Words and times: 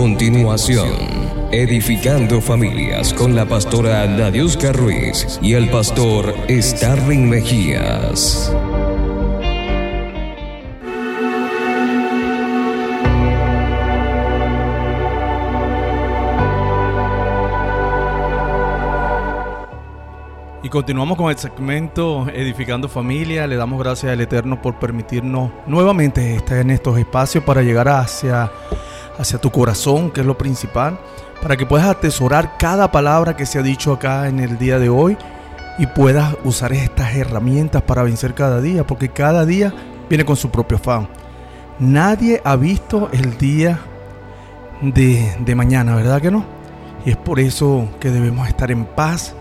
continuación, 0.00 0.92
Edificando 1.50 2.40
Familias 2.40 3.12
con 3.12 3.34
la 3.34 3.46
pastora 3.46 4.06
Nadiuska 4.06 4.70
Ruiz 4.72 5.40
y 5.42 5.54
el 5.54 5.68
pastor 5.70 6.32
Starling 6.48 7.28
Mejías. 7.28 8.54
Y 20.62 20.68
continuamos 20.68 21.16
con 21.18 21.30
el 21.30 21.38
segmento 21.38 22.28
Edificando 22.28 22.88
Familia. 22.88 23.48
Le 23.48 23.56
damos 23.56 23.80
gracias 23.80 24.12
al 24.12 24.20
Eterno 24.20 24.62
por 24.62 24.78
permitirnos 24.78 25.50
nuevamente 25.66 26.36
estar 26.36 26.58
en 26.58 26.70
estos 26.70 26.96
espacios 26.98 27.42
para 27.42 27.62
llegar 27.62 27.88
hacia, 27.88 28.52
hacia 29.18 29.40
tu 29.40 29.50
corazón, 29.50 30.10
que 30.10 30.20
es 30.20 30.26
lo 30.26 30.38
principal, 30.38 30.98
para 31.42 31.56
que 31.56 31.66
puedas 31.66 31.86
atesorar 31.86 32.56
cada 32.58 32.90
palabra 32.90 33.36
que 33.36 33.46
se 33.46 33.58
ha 33.58 33.62
dicho 33.62 33.92
acá 33.92 34.28
en 34.28 34.40
el 34.40 34.58
día 34.58 34.78
de 34.78 34.88
hoy 34.88 35.16
y 35.78 35.86
puedas 35.86 36.36
usar 36.44 36.72
estas 36.72 37.14
herramientas 37.14 37.82
para 37.82 38.02
vencer 38.02 38.34
cada 38.34 38.60
día, 38.60 38.86
porque 38.86 39.08
cada 39.08 39.44
día 39.44 39.72
viene 40.08 40.24
con 40.24 40.36
su 40.36 40.50
propio 40.50 40.78
afán. 40.78 41.08
Nadie 41.78 42.40
ha 42.44 42.56
visto 42.56 43.08
el 43.12 43.38
día 43.38 43.78
de, 44.80 45.36
de 45.38 45.54
mañana, 45.54 45.94
¿verdad 45.94 46.20
que 46.20 46.30
no? 46.30 46.44
Y 47.04 47.10
es 47.10 47.16
por 47.16 47.38
eso 47.38 47.88
que 48.00 48.10
debemos 48.10 48.48
estar 48.48 48.70
en 48.70 48.84
paz 48.84 49.34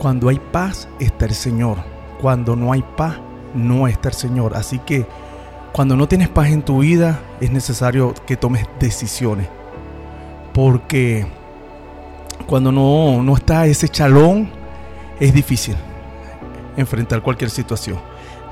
cuando 0.00 0.30
hay 0.30 0.38
paz 0.38 0.88
está 0.98 1.26
el 1.26 1.34
Señor. 1.34 1.76
Cuando 2.22 2.56
no 2.56 2.72
hay 2.72 2.82
paz, 2.96 3.18
no 3.54 3.86
está 3.86 4.08
el 4.08 4.14
Señor. 4.14 4.56
Así 4.56 4.78
que 4.78 5.06
cuando 5.72 5.96
no 5.96 6.08
tienes 6.08 6.28
paz 6.28 6.48
en 6.48 6.62
tu 6.62 6.80
vida, 6.80 7.20
es 7.40 7.50
necesario 7.50 8.14
que 8.26 8.36
tomes 8.36 8.66
decisiones. 8.78 9.48
Porque 10.52 11.26
cuando 12.46 12.72
no, 12.72 13.22
no 13.22 13.36
está 13.36 13.66
ese 13.66 13.88
chalón, 13.88 14.50
es 15.20 15.32
difícil 15.32 15.76
enfrentar 16.76 17.22
cualquier 17.22 17.50
situación. 17.50 17.98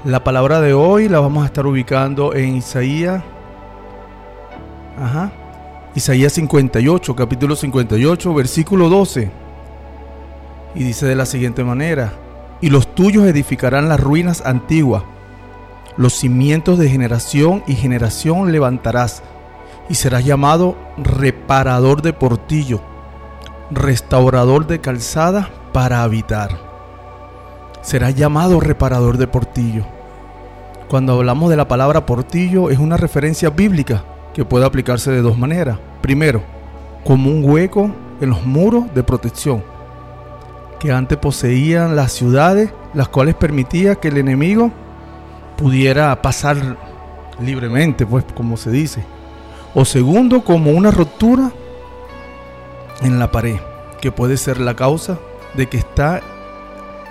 La 0.05 0.23
palabra 0.23 0.61
de 0.61 0.75
hoy 0.75 1.09
la 1.09 1.19
vamos 1.19 1.43
a 1.43 1.47
estar 1.47 1.67
ubicando 1.67 2.35
en 2.35 2.57
Isaías. 2.57 3.23
Ajá. 4.97 5.33
Isaías 5.95 6.33
58, 6.35 7.17
capítulo 7.17 7.57
58, 7.57 8.35
versículo 8.35 8.89
12. 8.89 9.31
Y 10.77 10.85
dice 10.85 11.07
de 11.07 11.17
la 11.17 11.27
siguiente 11.27 11.65
manera, 11.65 12.13
y 12.61 12.71
los 12.71 12.95
tuyos 12.95 13.27
edificarán 13.27 13.89
las 13.89 13.99
ruinas 13.99 14.43
antiguas, 14.47 15.03
los 15.99 16.15
cimientos 16.15 16.79
de 16.79 16.89
generación 16.89 17.65
y 17.67 17.75
generación 17.75 18.53
levantarás, 18.53 19.23
y 19.91 19.97
serás 19.97 20.25
llamado 20.25 20.77
reparador 20.97 22.03
de 22.03 22.13
portillo, 22.13 22.81
restaurador 23.71 24.67
de 24.67 24.81
calzada 24.81 25.51
para 25.73 26.03
habitar. 26.05 26.51
Serás 27.83 28.15
llamado 28.15 28.61
reparador 28.61 29.19
de 29.19 29.27
portillo. 29.27 29.85
Cuando 30.89 31.15
hablamos 31.15 31.51
de 31.51 31.57
la 31.57 31.69
palabra 31.69 32.07
portillo 32.07 32.71
es 32.71 32.79
una 32.79 32.97
referencia 32.97 33.51
bíblica 33.51 34.05
que 34.35 34.45
puede 34.45 34.67
aplicarse 34.67 35.11
de 35.11 35.21
dos 35.21 35.37
maneras. 35.37 35.79
Primero, 36.01 36.43
como 37.05 37.31
un 37.31 37.45
hueco 37.45 37.91
en 38.21 38.31
los 38.31 38.47
muros 38.47 38.85
de 38.95 39.03
protección 39.03 39.65
que 40.79 40.93
antes 40.93 41.19
poseían 41.19 41.97
las 41.97 42.13
ciudades, 42.13 42.71
las 42.95 43.09
cuales 43.09 43.35
permitía 43.35 43.97
que 43.97 44.09
el 44.09 44.19
enemigo 44.19 44.71
pudiera 45.59 46.23
pasar 46.23 46.79
libremente, 47.41 48.07
pues 48.07 48.25
como 48.35 48.57
se 48.57 48.71
dice. 48.71 49.03
O 49.75 49.85
segundo, 49.85 50.43
como 50.43 50.71
una 50.71 50.91
ruptura 50.91 51.51
en 53.03 53.19
la 53.19 53.31
pared, 53.31 53.57
que 54.01 54.13
puede 54.13 54.37
ser 54.37 54.61
la 54.61 54.75
causa 54.75 55.19
de 55.55 55.69
que 55.69 55.77
está 55.77 56.23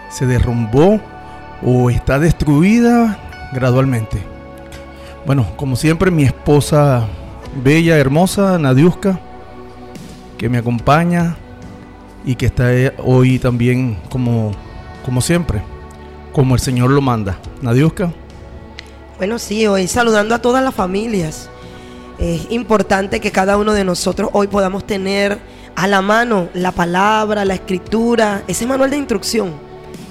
se 0.10 0.26
derrumbó 0.26 1.02
o 1.62 1.90
está 1.90 2.18
destruida 2.18 3.20
gradualmente. 3.52 4.24
Bueno, 5.26 5.46
como 5.58 5.76
siempre, 5.76 6.10
mi 6.10 6.24
esposa 6.24 7.06
bella, 7.62 7.98
hermosa, 7.98 8.58
Nadiuska, 8.58 9.20
que 10.38 10.48
me 10.48 10.60
acompaña 10.60 11.36
y 12.26 12.36
que 12.36 12.46
está 12.46 12.70
hoy 13.04 13.40
también 13.40 13.98
como, 14.10 14.52
como 15.04 15.20
siempre, 15.20 15.62
como 16.32 16.56
el 16.56 16.62
Señor 16.62 16.92
lo 16.92 17.02
manda. 17.02 17.38
Nadiuska. 17.62 18.14
Bueno, 19.18 19.40
sí, 19.40 19.66
hoy 19.66 19.88
saludando 19.88 20.36
a 20.36 20.42
todas 20.44 20.64
las 20.64 20.76
familias. 20.76 21.50
Es 22.20 22.52
importante 22.52 23.20
que 23.20 23.32
cada 23.32 23.58
uno 23.58 23.74
de 23.74 23.84
nosotros 23.84 24.30
hoy 24.32 24.46
podamos 24.46 24.86
tener 24.86 25.40
a 25.76 25.88
la 25.88 26.04
mano 26.04 26.50
la 26.54 26.72
palabra, 26.72 27.44
la 27.44 27.56
escritura, 27.56 28.44
ese 28.48 28.68
manual 28.68 28.92
de 28.92 28.98
instrucción 28.98 29.54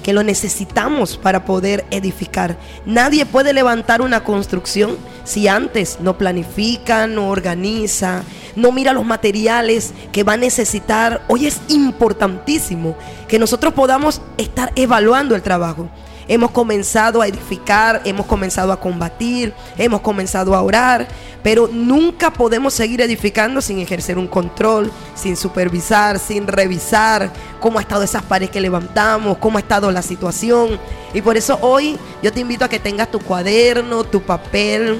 que 0.03 0.11
lo 0.11 0.23
necesitamos 0.23 1.15
para 1.15 1.45
poder 1.45 1.85
edificar. 1.89 2.57
Nadie 2.85 3.25
puede 3.25 3.53
levantar 3.53 4.01
una 4.01 4.25
construcción 4.25 4.97
si 5.23 5.47
antes 5.47 5.99
no 6.01 6.17
planifica, 6.17 7.07
no 7.07 7.29
organiza, 7.29 8.23
no 8.57 8.73
mira 8.73 8.91
los 8.91 9.05
materiales 9.05 9.93
que 10.11 10.23
va 10.23 10.33
a 10.33 10.37
necesitar. 10.37 11.21
Hoy 11.29 11.45
es 11.45 11.61
importantísimo 11.69 12.97
que 13.29 13.39
nosotros 13.39 13.73
podamos 13.73 14.21
estar 14.37 14.73
evaluando 14.75 15.33
el 15.33 15.41
trabajo. 15.41 15.89
Hemos 16.27 16.51
comenzado 16.51 17.21
a 17.21 17.27
edificar, 17.27 18.01
hemos 18.03 18.25
comenzado 18.25 18.71
a 18.71 18.79
combatir, 18.79 19.53
hemos 19.77 20.01
comenzado 20.01 20.53
a 20.55 20.61
orar, 20.61 21.07
pero 21.41 21.69
nunca 21.71 22.31
podemos 22.31 22.73
seguir 22.73 22.99
edificando 23.01 23.61
sin 23.61 23.79
ejercer 23.79 24.17
un 24.17 24.27
control, 24.27 24.91
sin 25.15 25.37
supervisar, 25.37 26.19
sin 26.19 26.47
revisar 26.47 27.31
cómo 27.61 27.79
ha 27.79 27.81
estado 27.81 28.03
esas 28.03 28.23
paredes 28.23 28.51
que 28.51 28.59
levantamos, 28.59 29.37
cómo 29.37 29.57
ha 29.57 29.61
estado 29.61 29.89
la 29.91 30.01
situación. 30.01 30.79
Y 31.13 31.21
por 31.21 31.37
eso 31.37 31.57
hoy 31.61 31.97
yo 32.21 32.33
te 32.33 32.41
invito 32.41 32.65
a 32.65 32.69
que 32.69 32.79
tengas 32.79 33.09
tu 33.09 33.19
cuaderno, 33.19 34.03
tu 34.03 34.21
papel, 34.21 34.99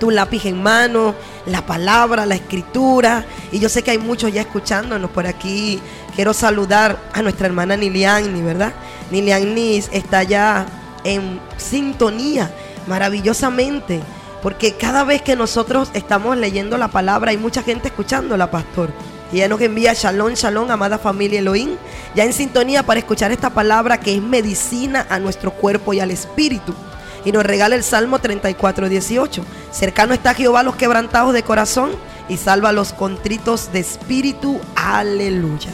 tu 0.00 0.10
lápiz 0.10 0.46
en 0.46 0.60
mano, 0.60 1.14
la 1.46 1.64
palabra, 1.66 2.26
la 2.26 2.34
escritura. 2.34 3.24
Y 3.50 3.58
yo 3.58 3.68
sé 3.68 3.82
que 3.82 3.92
hay 3.92 3.98
muchos 3.98 4.32
ya 4.32 4.42
escuchándonos 4.42 5.10
por 5.10 5.26
aquí. 5.26 5.80
Quiero 6.14 6.32
saludar 6.32 6.98
a 7.12 7.22
nuestra 7.22 7.46
hermana 7.46 7.76
Niliani, 7.76 8.42
¿verdad? 8.42 8.72
Niliani 9.10 9.82
está 9.92 10.22
ya 10.22 10.66
en 11.04 11.40
sintonía 11.56 12.50
maravillosamente. 12.86 14.00
Porque 14.42 14.74
cada 14.74 15.04
vez 15.04 15.22
que 15.22 15.36
nosotros 15.36 15.90
estamos 15.94 16.36
leyendo 16.36 16.76
la 16.76 16.88
palabra, 16.88 17.30
hay 17.30 17.36
mucha 17.36 17.62
gente 17.62 17.88
escuchándola, 17.88 18.50
pastor. 18.50 18.90
Y 19.32 19.36
ella 19.36 19.48
nos 19.48 19.60
envía 19.60 19.94
shalom, 19.94 20.34
shalom, 20.34 20.70
amada 20.70 20.98
familia 20.98 21.38
Elohim, 21.38 21.76
ya 22.14 22.24
en 22.24 22.32
sintonía 22.32 22.82
para 22.82 23.00
escuchar 23.00 23.32
esta 23.32 23.50
palabra 23.50 23.98
que 23.98 24.14
es 24.14 24.20
medicina 24.20 25.06
a 25.08 25.18
nuestro 25.18 25.52
cuerpo 25.52 25.94
y 25.94 26.00
al 26.00 26.10
espíritu 26.10 26.74
y 27.24 27.32
nos 27.32 27.44
regala 27.44 27.74
el 27.74 27.82
Salmo 27.82 28.18
34, 28.18 28.88
18. 28.88 29.44
Cercano 29.70 30.14
está 30.14 30.34
Jehová 30.34 30.62
los 30.62 30.76
quebrantados 30.76 31.32
de 31.32 31.42
corazón 31.42 31.92
y 32.28 32.36
salva 32.36 32.70
a 32.70 32.72
los 32.72 32.92
contritos 32.92 33.72
de 33.72 33.80
espíritu. 33.80 34.60
Aleluya. 34.74 35.70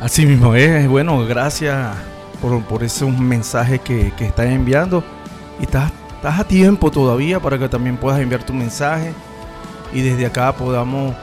Así 0.00 0.26
mismo 0.26 0.54
es. 0.54 0.88
Bueno, 0.88 1.24
gracias 1.26 1.96
por, 2.40 2.62
por 2.64 2.82
ese 2.82 3.04
mensaje 3.06 3.78
que, 3.78 4.12
que 4.16 4.26
estás 4.26 4.46
enviando. 4.46 5.02
Y 5.60 5.64
estás, 5.64 5.90
estás 6.16 6.40
a 6.40 6.44
tiempo 6.44 6.90
todavía 6.90 7.40
para 7.40 7.58
que 7.58 7.68
también 7.68 7.96
puedas 7.96 8.20
enviar 8.20 8.44
tu 8.44 8.52
mensaje. 8.52 9.12
Y 9.92 10.02
desde 10.02 10.26
acá 10.26 10.52
podamos 10.52 11.14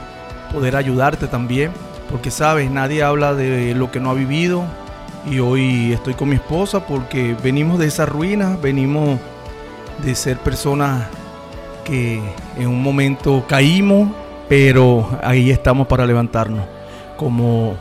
poder 0.52 0.76
ayudarte 0.76 1.26
también. 1.26 1.72
Porque 2.10 2.30
sabes, 2.30 2.70
nadie 2.70 3.02
habla 3.02 3.34
de 3.34 3.74
lo 3.74 3.90
que 3.90 3.98
no 3.98 4.10
ha 4.10 4.14
vivido, 4.14 4.66
y 5.30 5.38
hoy 5.38 5.92
estoy 5.92 6.14
con 6.14 6.28
mi 6.28 6.36
esposa 6.36 6.86
porque 6.86 7.36
venimos 7.42 7.78
de 7.78 7.86
esa 7.86 8.06
ruina, 8.06 8.56
venimos 8.60 9.18
de 10.04 10.14
ser 10.14 10.38
personas 10.38 11.06
que 11.84 12.20
en 12.58 12.66
un 12.66 12.82
momento 12.82 13.44
caímos, 13.48 14.08
pero 14.48 15.08
ahí 15.22 15.50
estamos 15.50 15.86
para 15.86 16.06
levantarnos, 16.06 16.64
como 17.16 17.74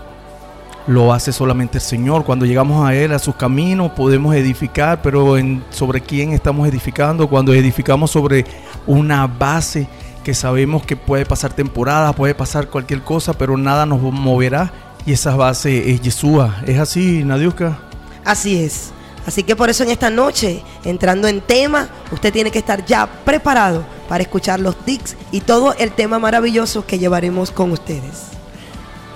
lo 0.88 1.14
hace 1.14 1.32
solamente 1.32 1.78
el 1.78 1.84
Señor. 1.84 2.24
Cuando 2.24 2.46
llegamos 2.46 2.88
a 2.88 2.96
Él, 2.96 3.12
a 3.12 3.20
sus 3.20 3.36
caminos, 3.36 3.92
podemos 3.92 4.36
edificar, 4.36 5.02
pero 5.02 5.36
sobre 5.70 6.02
quién 6.02 6.34
estamos 6.34 6.68
edificando, 6.68 7.28
cuando 7.28 7.54
edificamos 7.54 8.12
sobre 8.12 8.46
una 8.86 9.28
base 9.28 9.88
que 10.24 10.34
sabemos 10.36 10.84
que 10.84 10.96
puede 10.96 11.26
pasar 11.26 11.54
temporada, 11.54 12.14
puede 12.14 12.36
pasar 12.36 12.68
cualquier 12.68 13.02
cosa, 13.02 13.34
pero 13.34 13.58
nada 13.58 13.86
nos 13.88 14.00
moverá 14.02 14.72
y 15.06 15.14
esa 15.14 15.36
base 15.36 15.92
es 15.92 16.02
Yeshua. 16.02 16.62
¿Es 16.66 16.80
así, 16.80 17.24
Nadiuska? 17.24 17.80
Así 18.24 18.64
es. 18.64 18.92
Así 19.26 19.44
que 19.44 19.56
por 19.56 19.70
eso 19.70 19.84
en 19.84 19.92
esta 19.92 20.10
noche, 20.10 20.64
entrando 20.84 21.28
en 21.28 21.42
tema, 21.42 21.90
usted 22.12 22.34
tiene 22.34 22.50
que 22.50 22.60
estar 22.60 22.84
ya 22.86 23.08
preparado 23.08 23.84
para 24.10 24.24
escuchar 24.24 24.60
los 24.60 24.76
tics 24.84 25.16
y 25.32 25.42
todo 25.42 25.76
el 25.78 25.92
tema 25.92 26.18
maravilloso 26.18 26.86
que 26.86 26.98
llevaremos 26.98 27.52
con 27.52 27.72
ustedes. 27.72 28.30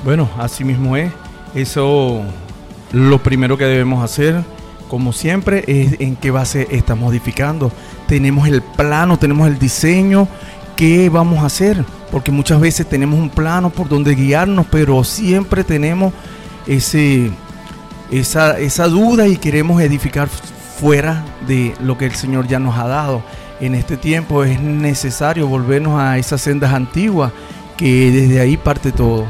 Bueno, 0.03 0.29
así 0.37 0.63
mismo 0.63 0.95
es. 0.95 1.11
Eso 1.55 2.21
lo 2.91 3.23
primero 3.23 3.57
que 3.57 3.65
debemos 3.65 4.03
hacer, 4.03 4.43
como 4.87 5.11
siempre, 5.11 5.63
es 5.67 5.99
en 5.99 6.15
qué 6.15 6.29
base 6.29 6.67
estamos 6.69 7.05
modificando. 7.05 7.71
Tenemos 8.07 8.47
el 8.47 8.61
plano, 8.61 9.17
tenemos 9.17 9.47
el 9.47 9.57
diseño 9.57 10.27
qué 10.75 11.09
vamos 11.09 11.43
a 11.43 11.47
hacer, 11.47 11.83
porque 12.11 12.31
muchas 12.31 12.59
veces 12.59 12.87
tenemos 12.87 13.19
un 13.19 13.29
plano 13.29 13.69
por 13.69 13.87
donde 13.87 14.15
guiarnos, 14.15 14.65
pero 14.69 15.03
siempre 15.03 15.63
tenemos 15.63 16.13
ese, 16.67 17.31
esa, 18.11 18.59
esa 18.59 18.87
duda 18.87 19.27
y 19.27 19.37
queremos 19.37 19.81
edificar 19.81 20.27
fuera 20.27 21.23
de 21.47 21.73
lo 21.81 21.97
que 21.97 22.05
el 22.05 22.15
Señor 22.15 22.47
ya 22.47 22.59
nos 22.59 22.77
ha 22.77 22.87
dado. 22.87 23.23
En 23.61 23.73
este 23.75 23.95
tiempo 23.95 24.43
es 24.43 24.59
necesario 24.59 25.47
volvernos 25.47 25.99
a 25.99 26.17
esas 26.17 26.41
sendas 26.41 26.73
antiguas, 26.73 27.31
que 27.77 28.11
desde 28.11 28.39
ahí 28.39 28.57
parte 28.57 28.91
todo. 28.91 29.25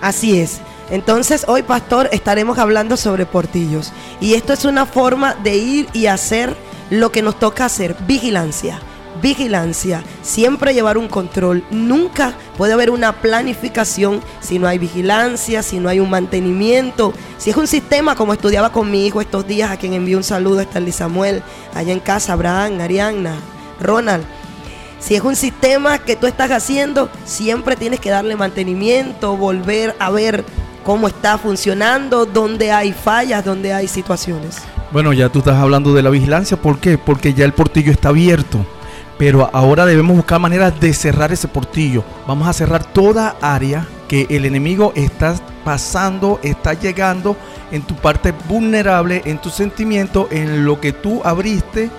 Así 0.00 0.38
es. 0.40 0.60
Entonces 0.90 1.44
hoy, 1.48 1.62
pastor, 1.62 2.08
estaremos 2.12 2.58
hablando 2.58 2.96
sobre 2.96 3.26
portillos. 3.26 3.92
Y 4.20 4.34
esto 4.34 4.52
es 4.52 4.64
una 4.64 4.86
forma 4.86 5.34
de 5.34 5.56
ir 5.56 5.88
y 5.92 6.06
hacer 6.06 6.56
lo 6.90 7.12
que 7.12 7.22
nos 7.22 7.38
toca 7.38 7.66
hacer, 7.66 7.96
vigilancia 8.06 8.80
vigilancia, 9.20 10.02
siempre 10.22 10.74
llevar 10.74 10.98
un 10.98 11.08
control. 11.08 11.64
Nunca 11.70 12.34
puede 12.56 12.72
haber 12.72 12.90
una 12.90 13.12
planificación 13.12 14.20
si 14.40 14.58
no 14.58 14.66
hay 14.66 14.78
vigilancia, 14.78 15.62
si 15.62 15.78
no 15.78 15.88
hay 15.88 16.00
un 16.00 16.10
mantenimiento. 16.10 17.12
Si 17.38 17.50
es 17.50 17.56
un 17.56 17.66
sistema 17.66 18.14
como 18.14 18.32
estudiaba 18.32 18.72
con 18.72 18.90
mi 18.90 19.06
hijo 19.06 19.20
estos 19.20 19.46
días, 19.46 19.70
a 19.70 19.76
quien 19.76 19.92
envío 19.92 20.16
un 20.16 20.24
saludo, 20.24 20.64
Liz 20.80 20.96
Samuel, 20.96 21.42
allá 21.74 21.92
en 21.92 22.00
casa, 22.00 22.32
Abraham, 22.32 22.80
Arianna, 22.80 23.34
Ronald. 23.80 24.24
Si 25.00 25.14
es 25.14 25.22
un 25.22 25.36
sistema 25.36 25.98
que 25.98 26.16
tú 26.16 26.26
estás 26.26 26.50
haciendo, 26.50 27.08
siempre 27.24 27.76
tienes 27.76 28.00
que 28.00 28.10
darle 28.10 28.34
mantenimiento, 28.34 29.36
volver 29.36 29.94
a 29.98 30.10
ver 30.10 30.44
cómo 30.84 31.06
está 31.06 31.38
funcionando, 31.38 32.26
dónde 32.26 32.72
hay 32.72 32.92
fallas, 32.92 33.44
dónde 33.44 33.72
hay 33.72 33.86
situaciones. 33.86 34.56
Bueno, 34.90 35.12
ya 35.12 35.28
tú 35.28 35.40
estás 35.40 35.56
hablando 35.56 35.94
de 35.94 36.02
la 36.02 36.10
vigilancia, 36.10 36.56
¿por 36.56 36.80
qué? 36.80 36.98
Porque 36.98 37.34
ya 37.34 37.44
el 37.44 37.52
portillo 37.52 37.92
está 37.92 38.08
abierto 38.08 38.64
pero 39.18 39.50
ahora 39.52 39.84
debemos 39.84 40.16
buscar 40.16 40.38
maneras 40.38 40.78
de 40.80 40.94
cerrar 40.94 41.32
ese 41.32 41.48
portillo. 41.48 42.04
Vamos 42.26 42.48
a 42.48 42.52
cerrar 42.52 42.84
toda 42.84 43.36
área 43.42 43.86
que 44.06 44.26
el 44.30 44.46
enemigo 44.46 44.92
está 44.94 45.34
pasando, 45.64 46.38
está 46.42 46.72
llegando 46.72 47.36
en 47.72 47.82
tu 47.82 47.96
parte 47.96 48.32
vulnerable, 48.48 49.20
en 49.24 49.38
tu 49.38 49.50
sentimiento, 49.50 50.28
en 50.30 50.64
lo 50.64 50.80
que 50.80 50.92
tú 50.92 51.20
abriste. 51.24 51.90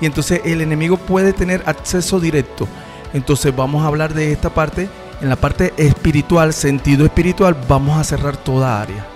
Y 0.00 0.06
entonces 0.06 0.40
el 0.44 0.60
enemigo 0.60 0.96
puede 0.96 1.32
tener 1.32 1.62
acceso 1.64 2.18
directo. 2.18 2.66
Entonces 3.14 3.54
vamos 3.54 3.84
a 3.84 3.86
hablar 3.86 4.12
de 4.12 4.32
esta 4.32 4.50
parte. 4.50 4.88
En 5.20 5.28
la 5.28 5.36
parte 5.36 5.72
espiritual, 5.76 6.52
sentido 6.52 7.04
espiritual, 7.06 7.56
vamos 7.68 7.96
a 7.96 8.04
cerrar 8.04 8.36
toda 8.36 8.82
área. 8.82 9.06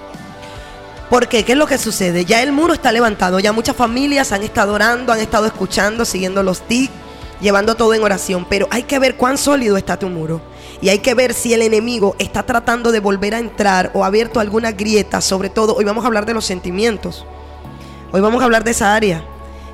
¿Por 1.10 1.26
qué? 1.26 1.44
¿Qué 1.44 1.52
es 1.52 1.58
lo 1.58 1.66
que 1.66 1.76
sucede? 1.76 2.24
Ya 2.24 2.40
el 2.40 2.52
muro 2.52 2.72
está 2.72 2.92
levantado, 2.92 3.40
ya 3.40 3.52
muchas 3.52 3.74
familias 3.74 4.30
han 4.30 4.42
estado 4.44 4.74
orando, 4.74 5.12
han 5.12 5.20
estado 5.20 5.46
escuchando, 5.46 6.04
siguiendo 6.04 6.42
los 6.42 6.62
tics 6.62 6.92
llevando 7.40 7.74
todo 7.74 7.94
en 7.94 8.02
oración, 8.02 8.46
pero 8.48 8.66
hay 8.70 8.84
que 8.84 8.98
ver 8.98 9.16
cuán 9.16 9.38
sólido 9.38 9.76
está 9.76 9.98
tu 9.98 10.08
muro. 10.08 10.40
Y 10.80 10.90
hay 10.90 11.00
que 11.00 11.14
ver 11.14 11.34
si 11.34 11.52
el 11.54 11.62
enemigo 11.62 12.14
está 12.18 12.44
tratando 12.44 12.92
de 12.92 13.00
volver 13.00 13.34
a 13.34 13.38
entrar 13.38 13.90
o 13.94 14.04
ha 14.04 14.08
abierto 14.08 14.38
alguna 14.38 14.72
grieta. 14.72 15.20
Sobre 15.20 15.50
todo, 15.50 15.74
hoy 15.74 15.84
vamos 15.84 16.04
a 16.04 16.06
hablar 16.06 16.24
de 16.24 16.34
los 16.34 16.44
sentimientos. 16.44 17.26
Hoy 18.12 18.20
vamos 18.20 18.40
a 18.42 18.44
hablar 18.44 18.62
de 18.62 18.70
esa 18.70 18.94
área. 18.94 19.24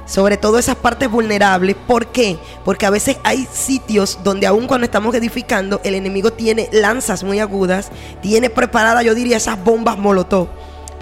Sobre 0.07 0.37
todo 0.37 0.59
esas 0.59 0.77
partes 0.77 1.11
vulnerables. 1.11 1.77
¿Por 1.87 2.07
qué? 2.07 2.39
Porque 2.65 2.87
a 2.87 2.91
veces 2.91 3.19
hay 3.23 3.47
sitios 3.53 4.19
donde 4.25 4.47
aún 4.47 4.67
cuando 4.67 4.87
estamos 4.87 5.15
edificando, 5.15 5.81
el 5.85 5.95
enemigo 5.95 6.33
tiene 6.33 6.69
lanzas 6.73 7.23
muy 7.23 7.39
agudas. 7.39 7.91
Tiene 8.23 8.49
preparada, 8.49 9.03
yo 9.03 9.15
diría, 9.15 9.37
esas 9.37 9.63
bombas 9.63 9.99
molotov 9.99 10.49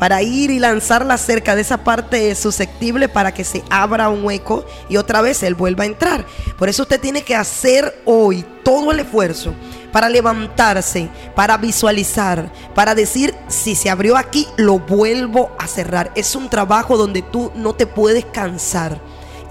para 0.03 0.21
ir 0.21 0.51
y 0.51 0.59
lanzarla 0.59 1.17
cerca 1.17 1.55
de 1.55 1.61
esa 1.61 1.85
parte 1.85 2.35
susceptible 2.35 3.09
para 3.09 3.33
que 3.33 3.45
se 3.45 3.63
abra 3.71 4.09
un 4.09 4.25
hueco 4.25 4.67
y 4.89 4.97
otra 4.97 5.21
vez 5.23 5.45
él 5.45 5.55
vuelva 5.55 5.85
a 5.85 5.87
entrar. 5.87 6.27
Por 6.59 6.69
eso 6.69 6.83
usted 6.83 7.01
tiene 7.01 7.23
que 7.23 7.37
hacer 7.37 8.03
hoy 8.05 8.45
todo 8.65 8.91
el 8.91 8.99
esfuerzo 8.99 9.55
para 9.93 10.09
levantarse, 10.09 11.09
para 11.37 11.57
visualizar, 11.57 12.51
para 12.75 12.97
decir, 12.97 13.33
si 13.47 13.77
se 13.77 13.91
abrió 13.91 14.17
aquí, 14.17 14.49
lo 14.57 14.81
vuelvo 14.81 15.53
a 15.57 15.69
cerrar. 15.69 16.11
Es 16.17 16.35
un 16.35 16.51
trabajo 16.51 16.97
donde 16.97 17.23
tú 17.23 17.53
no 17.55 17.73
te 17.73 17.87
puedes 17.87 18.25
cansar. 18.25 19.01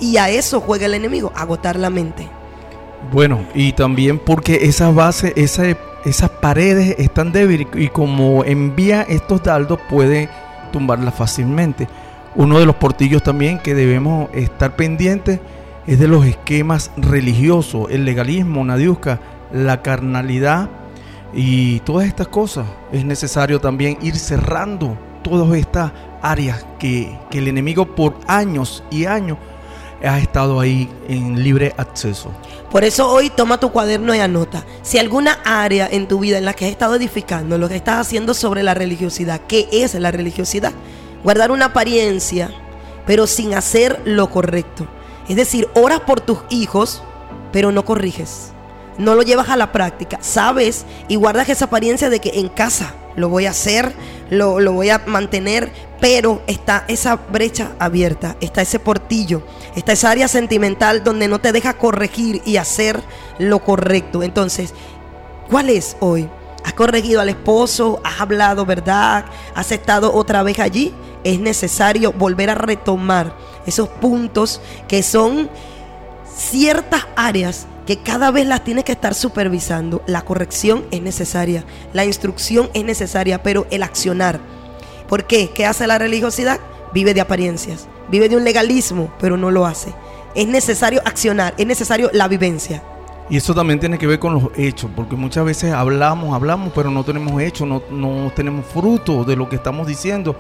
Y 0.02 0.18
a 0.18 0.28
eso 0.28 0.60
juega 0.60 0.86
el 0.86 0.96
enemigo, 0.96 1.32
agotar 1.34 1.80
la 1.80 1.90
mente. 1.90 2.28
Bueno, 3.10 3.48
y 3.56 3.72
también 3.72 4.20
porque 4.20 4.60
esa 4.64 4.92
base, 4.92 5.34
esas 5.38 6.30
paredes 6.42 6.96
están 7.00 7.32
débiles 7.32 7.68
y 7.74 7.88
como 7.88 8.44
envía 8.44 9.04
estos 9.04 9.42
dardos 9.44 9.80
puede 9.90 10.28
tumbarla 10.72 11.12
fácilmente. 11.12 11.88
Uno 12.36 12.60
de 12.60 12.66
los 12.66 12.76
portillos 12.76 13.24
también 13.24 13.60
que 13.60 13.76
debemos 13.76 14.30
estar 14.34 14.76
pendientes 14.76 15.40
es 15.86 16.00
de 16.00 16.08
los 16.08 16.26
esquemas 16.26 16.92
religiosos, 16.96 17.88
el 17.90 18.06
legalismo, 18.06 18.64
Nadiuska, 18.64 19.20
la 19.52 19.82
carnalidad 19.82 20.70
y 21.34 21.80
todas 21.82 22.08
estas 22.08 22.28
cosas. 22.28 22.66
Es 22.92 23.04
necesario 23.04 23.60
también 23.60 23.98
ir 24.02 24.16
cerrando 24.16 24.98
todas 25.24 25.54
estas 25.58 25.92
áreas 26.22 26.66
que, 26.80 27.18
que 27.30 27.40
el 27.40 27.48
enemigo 27.48 27.96
por 27.96 28.16
años 28.28 28.84
y 28.90 29.06
años 29.06 29.38
ha 30.04 30.20
estado 30.20 30.60
ahí 30.60 30.90
en 31.08 31.44
libre 31.44 31.74
acceso. 31.78 32.32
Por 32.70 32.84
eso 32.84 33.10
hoy 33.10 33.30
toma 33.30 33.60
tu 33.60 33.72
cuaderno 33.72 34.16
y 34.16 34.20
anota. 34.20 34.66
Si 34.82 34.98
alguna 34.98 35.40
área 35.44 35.88
en 35.92 36.08
tu 36.08 36.20
vida 36.20 36.38
en 36.38 36.46
la 36.46 36.54
que 36.54 36.66
has 36.66 36.72
estado 36.72 36.96
edificando, 36.96 37.58
lo 37.58 37.68
que 37.68 37.76
estás 37.76 37.98
haciendo 37.98 38.34
sobre 38.34 38.64
la 38.64 38.74
religiosidad, 38.74 39.42
¿qué 39.48 39.68
es 39.72 39.94
la 39.96 40.12
religiosidad? 40.12 40.72
Guardar 41.24 41.52
una 41.52 41.66
apariencia, 41.66 42.50
pero 43.06 43.28
sin 43.28 43.54
hacer 43.54 44.02
lo 44.06 44.30
correcto. 44.30 44.88
Es 45.28 45.36
decir, 45.36 45.68
oras 45.74 46.02
por 46.02 46.22
tus 46.22 46.40
hijos, 46.50 47.04
pero 47.52 47.72
no 47.72 47.86
corriges. 47.86 48.52
No 48.98 49.16
lo 49.16 49.24
llevas 49.24 49.50
a 49.50 49.58
la 49.58 49.72
práctica. 49.72 50.18
Sabes 50.22 50.86
y 51.08 51.16
guardas 51.16 51.50
esa 51.50 51.66
apariencia 51.66 52.10
de 52.10 52.20
que 52.20 52.40
en 52.40 52.50
casa 52.50 52.96
lo 53.16 53.30
voy 53.30 53.46
a 53.46 53.52
hacer, 53.52 53.94
lo, 54.30 54.60
lo 54.60 54.74
voy 54.74 54.90
a 54.90 55.04
mantener, 55.06 55.72
pero 56.00 56.42
está 56.48 56.86
esa 56.88 57.16
brecha 57.16 57.72
abierta, 57.80 58.36
está 58.42 58.62
ese 58.62 58.80
portillo 58.80 59.44
Está 59.76 59.94
esa 59.94 60.12
área 60.12 60.28
sentimental 60.28 61.04
donde 61.04 61.28
no 61.28 61.40
te 61.40 61.54
deja 61.54 61.78
corregir 61.78 62.42
y 62.46 62.58
hacer 62.58 63.02
lo 63.40 63.60
correcto. 63.60 64.22
Entonces, 64.22 64.74
¿cuál 65.50 65.70
es 65.70 65.96
hoy? 66.02 66.30
¿Has 66.66 66.74
corregido 66.74 67.22
al 67.22 67.30
esposo? 67.30 68.02
¿Has 68.04 68.20
hablado 68.20 68.66
verdad? 68.66 69.26
¿Has 69.56 69.72
estado 69.72 70.14
otra 70.14 70.44
vez 70.44 70.60
allí? 70.60 70.94
Es 71.24 71.40
necesario 71.40 72.12
volver 72.12 72.50
a 72.50 72.56
retomar 72.56 73.34
esos 73.66 73.88
puntos 73.88 74.60
que 74.88 75.04
son 75.04 75.50
ciertas 76.36 77.08
áreas 77.16 77.68
que 77.86 77.98
cada 77.98 78.32
vez 78.32 78.46
las 78.46 78.64
tienes 78.64 78.84
que 78.84 78.92
estar 78.92 79.16
supervisando. 79.16 80.04
La 80.08 80.24
corrección 80.24 80.86
es 80.92 81.02
necesaria, 81.02 81.66
la 81.94 82.06
instrucción 82.06 82.70
es 82.74 82.84
necesaria, 82.84 83.44
pero 83.44 83.68
el 83.72 83.84
accionar. 83.84 84.40
¿Por 85.08 85.26
qué? 85.26 85.50
¿Qué 85.54 85.66
hace 85.66 85.88
la 85.88 85.98
religiosidad? 85.98 86.60
Vive 86.94 87.14
de 87.14 87.22
apariencias 87.22 87.88
vive 88.12 88.28
de 88.28 88.36
un 88.36 88.44
legalismo, 88.44 89.10
pero 89.20 89.38
no 89.38 89.50
lo 89.50 89.66
hace. 89.66 89.94
Es 90.36 90.48
necesario 90.48 91.02
accionar, 91.06 91.54
es 91.58 91.66
necesario 91.66 92.10
la 92.14 92.28
vivencia. 92.28 92.84
Y 93.30 93.38
eso 93.38 93.56
también 93.56 93.80
tiene 93.80 93.98
que 93.98 94.06
ver 94.06 94.20
con 94.20 94.34
los 94.34 94.44
hechos, 94.58 94.92
porque 94.94 95.16
muchas 95.16 95.46
veces 95.46 95.72
hablamos, 95.72 96.36
hablamos, 96.36 96.74
pero 96.76 96.92
no 96.92 97.04
tenemos 97.06 97.42
hechos, 97.42 97.68
no, 97.68 97.82
no 97.90 98.32
tenemos 98.36 98.66
fruto 98.66 99.24
de 99.24 99.38
lo 99.38 99.48
que 99.48 99.56
estamos 99.56 99.88
diciendo. 99.88 100.36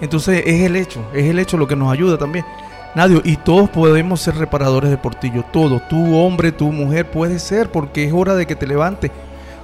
Entonces 0.00 0.42
es 0.44 0.62
el 0.62 0.74
hecho, 0.74 1.00
es 1.14 1.26
el 1.26 1.38
hecho 1.38 1.56
lo 1.56 1.68
que 1.68 1.76
nos 1.76 1.92
ayuda 1.92 2.18
también. 2.18 2.44
Nadio, 2.94 3.22
y 3.24 3.36
todos 3.36 3.70
podemos 3.70 4.20
ser 4.20 4.36
reparadores 4.36 4.90
de 4.90 4.98
portillo, 4.98 5.44
todos, 5.50 5.88
tú 5.88 6.14
hombre, 6.14 6.52
tu 6.52 6.70
mujer, 6.70 7.10
puede 7.10 7.38
ser, 7.38 7.70
porque 7.70 8.04
es 8.04 8.12
hora 8.12 8.34
de 8.34 8.46
que 8.46 8.54
te 8.54 8.66
levantes. 8.66 9.10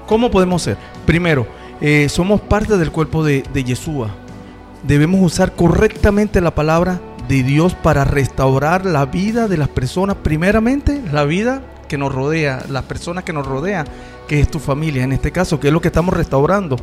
¿Cómo 0.06 0.30
podemos 0.30 0.62
ser? 0.62 0.78
Primero, 1.04 1.46
eh, 1.82 2.08
somos 2.08 2.40
parte 2.40 2.78
del 2.78 2.90
cuerpo 2.90 3.22
de, 3.22 3.44
de 3.52 3.64
Yeshua. 3.64 4.08
Debemos 4.82 5.20
usar 5.20 5.52
correctamente 5.52 6.40
la 6.40 6.54
palabra 6.54 7.00
de 7.28 7.42
Dios 7.42 7.74
para 7.74 8.04
restaurar 8.04 8.86
la 8.86 9.04
vida 9.04 9.46
de 9.46 9.58
las 9.58 9.68
personas, 9.68 10.16
primeramente 10.22 11.02
la 11.12 11.24
vida 11.24 11.60
que 11.86 11.98
nos 11.98 12.14
rodea, 12.14 12.64
las 12.70 12.84
personas 12.84 13.24
que 13.24 13.34
nos 13.34 13.46
rodean, 13.46 13.86
que 14.26 14.40
es 14.40 14.50
tu 14.50 14.58
familia 14.58 15.04
en 15.04 15.12
este 15.12 15.32
caso, 15.32 15.60
que 15.60 15.66
es 15.66 15.72
lo 15.72 15.82
que 15.82 15.88
estamos 15.88 16.14
restaurando 16.14 16.76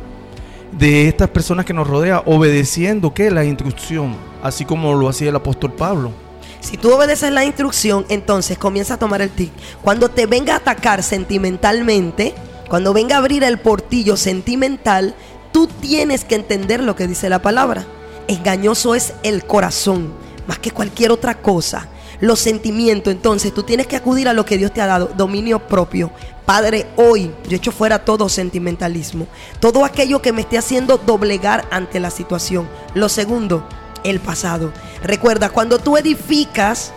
de 0.78 1.08
estas 1.08 1.30
personas 1.30 1.64
que 1.64 1.72
nos 1.72 1.88
rodean, 1.88 2.22
obedeciendo 2.26 3.12
que 3.12 3.30
la 3.30 3.44
instrucción, 3.44 4.14
así 4.42 4.64
como 4.64 4.94
lo 4.94 5.08
hacía 5.08 5.30
el 5.30 5.36
apóstol 5.36 5.72
Pablo. 5.72 6.25
Si 6.66 6.76
tú 6.76 6.92
obedeces 6.92 7.30
la 7.30 7.44
instrucción, 7.44 8.04
entonces 8.08 8.58
comienza 8.58 8.94
a 8.94 8.98
tomar 8.98 9.22
el 9.22 9.30
tic. 9.30 9.52
Cuando 9.82 10.08
te 10.08 10.26
venga 10.26 10.54
a 10.54 10.56
atacar 10.56 11.04
sentimentalmente, 11.04 12.34
cuando 12.68 12.92
venga 12.92 13.14
a 13.14 13.18
abrir 13.20 13.44
el 13.44 13.60
portillo 13.60 14.16
sentimental, 14.16 15.14
tú 15.52 15.68
tienes 15.68 16.24
que 16.24 16.34
entender 16.34 16.82
lo 16.82 16.96
que 16.96 17.06
dice 17.06 17.28
la 17.28 17.40
palabra. 17.40 17.86
Engañoso 18.26 18.96
es 18.96 19.14
el 19.22 19.46
corazón 19.46 20.12
más 20.48 20.58
que 20.58 20.72
cualquier 20.72 21.12
otra 21.12 21.40
cosa. 21.40 21.86
Los 22.18 22.40
sentimientos, 22.40 23.12
entonces 23.12 23.54
tú 23.54 23.62
tienes 23.62 23.86
que 23.86 23.94
acudir 23.94 24.28
a 24.28 24.32
lo 24.32 24.44
que 24.44 24.58
Dios 24.58 24.72
te 24.72 24.80
ha 24.80 24.86
dado, 24.86 25.12
dominio 25.16 25.68
propio. 25.68 26.10
Padre, 26.46 26.88
hoy 26.96 27.30
yo 27.48 27.56
echo 27.56 27.70
fuera 27.70 28.04
todo 28.04 28.28
sentimentalismo, 28.28 29.28
todo 29.60 29.84
aquello 29.84 30.20
que 30.20 30.32
me 30.32 30.40
esté 30.40 30.58
haciendo 30.58 30.98
doblegar 30.98 31.68
ante 31.70 32.00
la 32.00 32.10
situación. 32.10 32.68
Lo 32.94 33.08
segundo, 33.08 33.68
el 34.10 34.20
pasado. 34.20 34.72
Recuerda, 35.02 35.50
cuando 35.50 35.78
tú 35.78 35.96
edificas, 35.96 36.92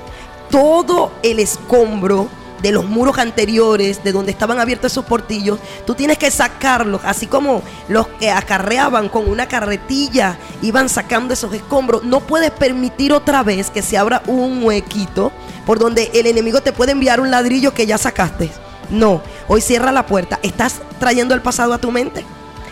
todo 0.49 1.11
el 1.23 1.39
escombro, 1.39 2.29
de 2.61 2.71
los 2.71 2.85
muros 2.85 3.17
anteriores, 3.17 4.03
de 4.03 4.11
donde 4.11 4.31
estaban 4.31 4.59
abiertos 4.59 4.91
esos 4.91 5.05
portillos, 5.05 5.59
tú 5.85 5.95
tienes 5.95 6.17
que 6.17 6.31
sacarlos, 6.31 7.01
así 7.03 7.27
como 7.27 7.63
los 7.87 8.07
que 8.07 8.31
acarreaban 8.31 9.09
con 9.09 9.29
una 9.29 9.47
carretilla, 9.47 10.37
iban 10.61 10.89
sacando 10.89 11.33
esos 11.33 11.53
escombros. 11.53 12.03
No 12.03 12.19
puedes 12.21 12.51
permitir 12.51 13.13
otra 13.13 13.43
vez 13.43 13.69
que 13.69 13.81
se 13.81 13.97
abra 13.97 14.21
un 14.27 14.63
huequito 14.63 15.31
por 15.65 15.79
donde 15.79 16.11
el 16.13 16.27
enemigo 16.27 16.61
te 16.61 16.73
puede 16.73 16.91
enviar 16.91 17.19
un 17.19 17.31
ladrillo 17.31 17.73
que 17.73 17.85
ya 17.85 17.97
sacaste. 17.97 18.51
No, 18.89 19.21
hoy 19.47 19.61
cierra 19.61 19.91
la 19.91 20.05
puerta. 20.05 20.39
¿Estás 20.41 20.81
trayendo 20.99 21.35
el 21.35 21.41
pasado 21.41 21.73
a 21.73 21.77
tu 21.77 21.91
mente? 21.91 22.25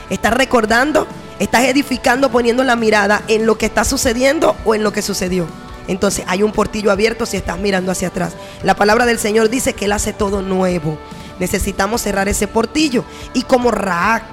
¿Estás 0.10 0.34
recordando? 0.34 1.08
¿Estás 1.40 1.66
edificando 1.66 2.32
poniendo 2.32 2.64
la 2.64 2.76
mirada 2.76 3.22
en 3.28 3.46
lo 3.46 3.60
que 3.60 3.68
está 3.68 3.84
sucediendo 3.84 4.56
o 4.66 4.74
en 4.74 4.84
lo 4.84 4.92
que 4.92 5.04
sucedió? 5.04 5.46
Entonces 5.88 6.26
hay 6.28 6.42
un 6.42 6.52
portillo 6.52 6.92
abierto 6.92 7.28
si 7.28 7.38
estás 7.38 7.60
mirando 7.60 7.92
hacia 7.92 8.08
atrás. 8.08 8.34
La 8.64 8.76
palabra 8.76 9.06
del 9.06 9.20
Señor 9.20 9.50
dice 9.50 9.74
que 9.74 9.86
Él 9.86 9.92
hace 9.92 10.14
todo 10.14 10.42
nuevo. 10.42 10.98
Necesitamos 11.40 12.02
cerrar 12.02 12.28
ese 12.28 12.48
portillo. 12.48 13.04
Y 13.34 13.44
como 13.44 13.70
Raak, 13.70 14.24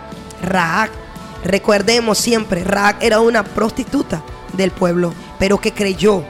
Raak, 0.42 0.90
recordemos 1.44 2.16
siempre, 2.16 2.64
Raak 2.64 3.02
era 3.02 3.20
una 3.20 3.44
prostituta 3.44 4.22
del 4.54 4.70
pueblo, 4.70 5.12
pero 5.38 5.60
que 5.60 5.72
creyó 5.72 6.24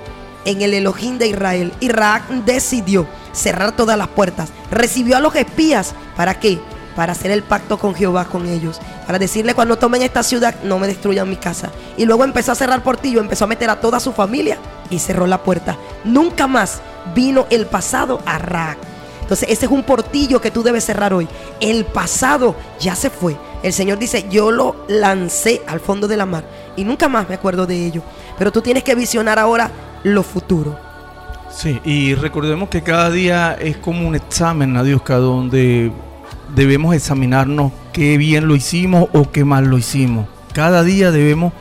en 0.44 0.60
el 0.60 0.74
Elohim 0.74 1.18
de 1.18 1.28
Israel. 1.28 1.72
Y 1.78 1.88
Raak 1.88 2.28
decidió 2.44 3.06
cerrar 3.32 3.76
todas 3.76 3.96
las 3.96 4.08
puertas. 4.08 4.50
Recibió 4.72 5.16
a 5.16 5.20
los 5.20 5.36
espías. 5.36 5.94
¿Para 6.16 6.40
qué? 6.40 6.60
Para 6.96 7.12
hacer 7.12 7.30
el 7.30 7.42
pacto 7.42 7.78
con 7.78 7.94
Jehová 7.94 8.26
con 8.26 8.46
ellos. 8.48 8.80
Para 9.06 9.18
decirle 9.18 9.54
cuando 9.54 9.76
tomen 9.76 10.02
esta 10.02 10.22
ciudad, 10.22 10.54
no 10.62 10.78
me 10.78 10.86
destruyan 10.86 11.28
mi 11.28 11.36
casa. 11.36 11.70
Y 11.96 12.04
luego 12.04 12.24
empezó 12.24 12.52
a 12.52 12.56
cerrar 12.56 12.82
portillo, 12.82 13.20
empezó 13.20 13.44
a 13.44 13.48
meter 13.48 13.70
a 13.70 13.80
toda 13.80 14.00
su 14.00 14.12
familia 14.12 14.58
y 14.90 14.98
cerró 14.98 15.26
la 15.26 15.42
puerta. 15.42 15.76
Nunca 16.04 16.46
más 16.46 16.80
vino 17.14 17.46
el 17.50 17.66
pasado 17.66 18.20
a 18.26 18.38
Raak. 18.38 18.78
Entonces 19.22 19.48
ese 19.50 19.66
es 19.66 19.72
un 19.72 19.82
portillo 19.82 20.40
que 20.40 20.50
tú 20.50 20.62
debes 20.62 20.84
cerrar 20.84 21.14
hoy. 21.14 21.26
El 21.60 21.86
pasado 21.86 22.54
ya 22.78 22.94
se 22.94 23.08
fue. 23.08 23.36
El 23.62 23.72
Señor 23.72 23.98
dice, 23.98 24.26
yo 24.30 24.50
lo 24.50 24.76
lancé 24.86 25.62
al 25.66 25.80
fondo 25.80 26.06
de 26.06 26.18
la 26.18 26.26
mar 26.26 26.44
y 26.76 26.84
nunca 26.84 27.08
más 27.08 27.26
me 27.28 27.34
acuerdo 27.34 27.66
de 27.66 27.86
ello. 27.86 28.02
Pero 28.38 28.52
tú 28.52 28.60
tienes 28.60 28.84
que 28.84 28.94
visionar 28.94 29.38
ahora 29.38 29.70
lo 30.02 30.22
futuro. 30.22 30.78
Sí, 31.50 31.80
y 31.84 32.14
recordemos 32.14 32.68
que 32.68 32.82
cada 32.82 33.10
día 33.10 33.54
es 33.54 33.76
como 33.76 34.06
un 34.06 34.14
examen, 34.14 34.72
Nadiuska, 34.72 35.16
donde 35.16 35.92
debemos 36.54 36.94
examinarnos 36.94 37.72
qué 37.92 38.16
bien 38.18 38.48
lo 38.48 38.56
hicimos 38.56 39.08
o 39.12 39.30
qué 39.30 39.44
mal 39.44 39.66
lo 39.66 39.78
hicimos. 39.78 40.26
Cada 40.52 40.82
día 40.82 41.10
debemos 41.10 41.52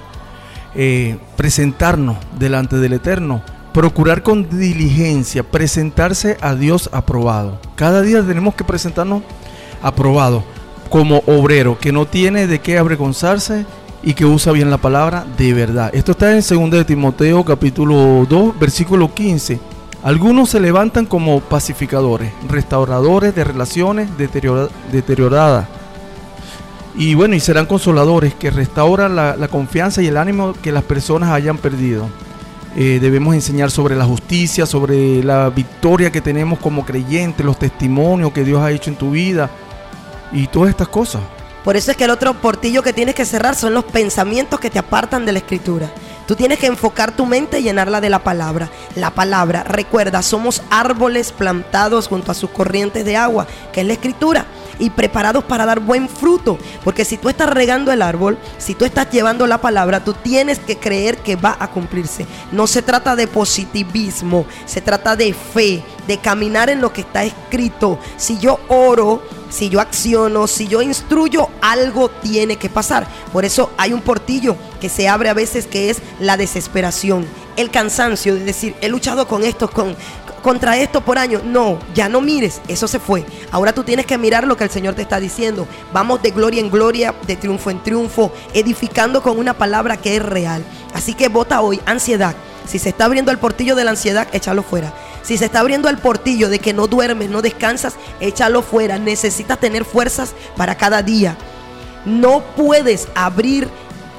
eh, 0.76 1.18
presentarnos 1.36 2.18
delante 2.38 2.78
del 2.78 2.94
Eterno, 2.94 3.42
procurar 3.74 4.24
con 4.24 4.50
diligencia, 4.50 5.44
presentarse 5.44 6.38
a 6.42 6.56
Dios 6.56 6.90
aprobado. 6.94 7.60
Cada 7.76 8.02
día 8.02 8.24
tenemos 8.24 8.56
que 8.56 8.64
presentarnos 8.64 9.24
aprobado 9.82 10.44
como 10.90 11.24
obrero 11.26 11.78
que 11.80 11.92
no 11.92 12.06
tiene 12.06 12.48
de 12.48 12.60
qué 12.60 12.78
avergonzarse 12.78 13.66
y 14.04 14.14
que 14.14 14.26
usa 14.26 14.52
bien 14.52 14.70
la 14.70 14.78
palabra 14.78 15.26
de 15.38 15.54
verdad. 15.54 15.90
Esto 15.94 16.12
está 16.12 16.32
en 16.32 16.42
2 16.42 16.72
de 16.72 16.86
Timoteo 16.86 17.44
capítulo 17.44 18.26
2 18.30 18.60
versículo 18.60 19.14
15. 19.14 19.73
Algunos 20.04 20.50
se 20.50 20.60
levantan 20.60 21.06
como 21.06 21.40
pacificadores, 21.40 22.32
restauradores 22.50 23.34
de 23.34 23.44
relaciones 23.44 24.10
deterioradas 24.18 25.68
y 26.96 27.16
bueno, 27.16 27.36
y 27.36 27.40
serán 27.40 27.66
consoladores 27.66 28.36
que 28.36 28.52
restauran 28.52 29.16
la, 29.16 29.48
confianza 29.48 30.02
y 30.02 30.08
el 30.08 30.18
ánimo 30.18 30.54
que 30.62 30.72
las 30.72 30.84
personas 30.84 31.32
hayan 31.32 31.58
perdido. 31.58 32.08
Eh, 32.76 33.00
debemos 33.02 33.34
enseñar 33.34 33.72
sobre 33.72 33.96
la 33.96 34.06
justicia, 34.06 34.66
sobre 34.66 35.24
la 35.24 35.50
victoria 35.50 36.12
que 36.12 36.22
tenemos 36.22 36.60
como 36.60 36.86
creyentes, 36.86 37.46
los 37.46 37.58
testimonios 37.58 38.32
que 38.32 38.44
Dios 38.44 38.62
ha 38.62 38.72
hecho 38.72 38.90
en 38.90 38.96
tu 38.96 39.12
vida 39.12 39.50
y 40.32 40.48
todas 40.48 40.70
estas 40.70 40.88
cosas. 40.88 41.22
Por 41.64 41.78
eso 41.78 41.92
es 41.92 41.98
que 41.98 42.04
el 42.04 42.12
otro 42.12 42.34
portillo 42.34 42.84
que 42.84 42.94
tienes 42.94 43.16
que 43.16 43.26
cerrar 43.26 43.56
son 43.56 43.74
los 43.74 43.86
pensamientos 43.86 44.60
que 44.60 44.70
te 44.70 44.80
apartan 44.80 45.26
de 45.26 45.32
la 45.32 45.40
escritura. 45.40 45.92
Tú 46.28 46.36
tienes 46.36 46.60
que 46.60 46.68
enfocar 46.68 47.16
tu 47.16 47.26
mente 47.26 47.60
y 47.60 47.64
llenarla 47.64 48.00
de 48.00 48.10
la 48.10 48.24
palabra. 48.24 48.70
La 48.96 49.12
palabra, 49.12 49.64
recuerda, 49.64 50.22
somos 50.22 50.62
árboles 50.70 51.32
plantados 51.32 52.08
junto 52.08 52.32
a 52.32 52.36
sus 52.36 52.50
corrientes 52.50 53.04
de 53.04 53.18
agua, 53.18 53.48
que 53.72 53.82
es 53.82 53.88
la 53.88 53.94
escritura 53.94 54.46
y 54.80 54.90
preparados 54.90 55.44
para 55.44 55.66
dar 55.66 55.80
buen 55.80 56.10
fruto. 56.10 56.58
Porque 56.84 57.06
si 57.06 57.18
tú 57.18 57.30
estás 57.30 57.50
regando 57.50 57.92
el 57.92 58.02
árbol, 58.02 58.38
si 58.58 58.76
tú 58.76 58.86
estás 58.86 59.10
llevando 59.12 59.48
la 59.48 59.62
palabra, 59.62 60.04
tú 60.04 60.14
tienes 60.14 60.60
que 60.60 60.78
creer 60.78 61.18
que 61.18 61.36
va 61.36 61.56
a 61.60 61.70
cumplirse. 61.70 62.26
No 62.52 62.68
se 62.68 62.82
trata 62.82 63.16
de 63.16 63.28
positivismo, 63.28 64.46
se 64.66 64.82
trata 64.82 65.16
de 65.16 65.34
fe, 65.34 65.84
de 66.08 66.18
caminar 66.18 66.70
en 66.70 66.82
lo 66.82 66.92
que 66.92 67.02
está 67.02 67.24
escrito. 67.24 68.00
Si 68.18 68.38
yo 68.40 68.60
oro, 68.68 69.22
si 69.50 69.70
yo 69.70 69.80
acciono, 69.80 70.48
si 70.48 70.68
yo 70.68 70.82
instruyo, 70.82 71.48
algo 71.62 72.10
tiene 72.10 72.58
que 72.58 72.70
pasar. 72.70 73.08
Por 73.32 73.46
eso 73.46 73.72
hay 73.78 73.94
un 73.94 74.02
portillo 74.02 74.56
que 74.82 74.90
se 74.90 75.08
abre 75.08 75.30
a 75.30 75.34
veces 75.34 75.68
que 75.68 75.90
es 75.90 76.02
la 76.20 76.38
desesperación, 76.38 77.26
el 77.56 77.70
cansancio 77.70 78.34
de 78.34 78.44
decir, 78.44 78.76
he 78.82 78.90
luchado 78.90 79.28
con 79.28 79.44
esto, 79.44 79.70
con, 79.70 79.96
contra 80.44 80.78
esto 80.78 81.02
por 81.02 81.18
año. 81.18 81.42
No, 81.44 81.80
ya 81.96 82.08
no 82.08 82.22
mires, 82.22 82.62
eso 82.68 82.88
se 82.88 83.00
fue. 83.00 83.26
Ahora 83.50 83.74
tú 83.74 83.84
tienes 83.84 84.06
que 84.06 84.20
mirar 84.20 84.46
lo 84.46 84.56
que 84.56 84.66
el 84.66 84.70
Señor 84.70 84.94
te 84.94 85.02
está 85.02 85.20
diciendo. 85.20 85.68
Vamos 85.92 86.22
de 86.22 86.30
gloria 86.30 86.60
en 86.60 86.70
gloria, 86.70 87.16
de 87.26 87.36
triunfo 87.36 87.72
en 87.72 87.82
triunfo, 87.82 88.32
edificando 88.54 89.24
con 89.24 89.40
una 89.40 89.56
palabra 89.56 89.98
que 89.98 90.18
es 90.18 90.22
real. 90.24 90.64
Así 90.94 91.16
que 91.16 91.30
vota 91.30 91.62
hoy 91.62 91.82
ansiedad. 91.88 92.36
Si 92.68 92.78
se 92.78 92.90
está 92.90 93.06
abriendo 93.06 93.32
el 93.32 93.40
portillo 93.40 93.76
de 93.76 93.84
la 93.84 93.92
ansiedad, 93.92 94.28
échalo 94.32 94.62
fuera. 94.62 94.94
Si 95.24 95.38
se 95.38 95.46
está 95.46 95.62
abriendo 95.62 95.90
el 95.90 95.98
portillo 95.98 96.50
de 96.50 96.60
que 96.60 96.74
no 96.74 96.88
duermes, 96.88 97.30
no 97.30 97.42
descansas, 97.42 97.96
échalo 98.20 98.62
fuera. 98.62 99.00
Necesitas 99.00 99.60
tener 99.60 99.86
fuerzas 99.86 100.34
para 100.56 100.76
cada 100.76 101.02
día. 101.02 101.38
No 102.06 102.42
puedes 102.56 103.08
abrir 103.16 103.70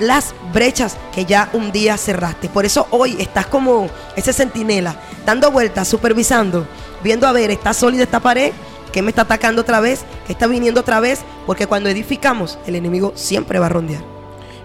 las 0.07 0.35
brechas 0.53 0.97
que 1.15 1.25
ya 1.25 1.49
un 1.53 1.73
día 1.73 1.97
cerraste. 1.97 2.49
Por 2.49 2.65
eso 2.65 2.87
hoy 2.91 3.17
estás 3.19 3.47
como 3.47 3.89
ese 4.17 4.33
centinela, 4.33 4.97
dando 5.27 5.51
vueltas, 5.51 5.89
supervisando, 5.89 6.67
viendo 7.03 7.27
a 7.27 7.33
ver, 7.33 7.51
¿está 7.51 7.73
sólida 7.73 8.05
esta 8.05 8.21
pared? 8.21 8.53
¿Qué 8.93 9.03
me 9.03 9.11
está 9.11 9.23
atacando 9.23 9.63
otra 9.63 9.81
vez? 9.81 10.05
¿Qué 10.27 10.33
está 10.33 10.47
viniendo 10.47 10.81
otra 10.81 11.01
vez? 11.01 11.23
Porque 11.47 11.67
cuando 11.67 11.89
edificamos, 11.89 12.59
el 12.67 12.77
enemigo 12.77 13.13
siempre 13.17 13.59
va 13.59 13.67
a 13.67 13.71
rondear. 13.71 14.05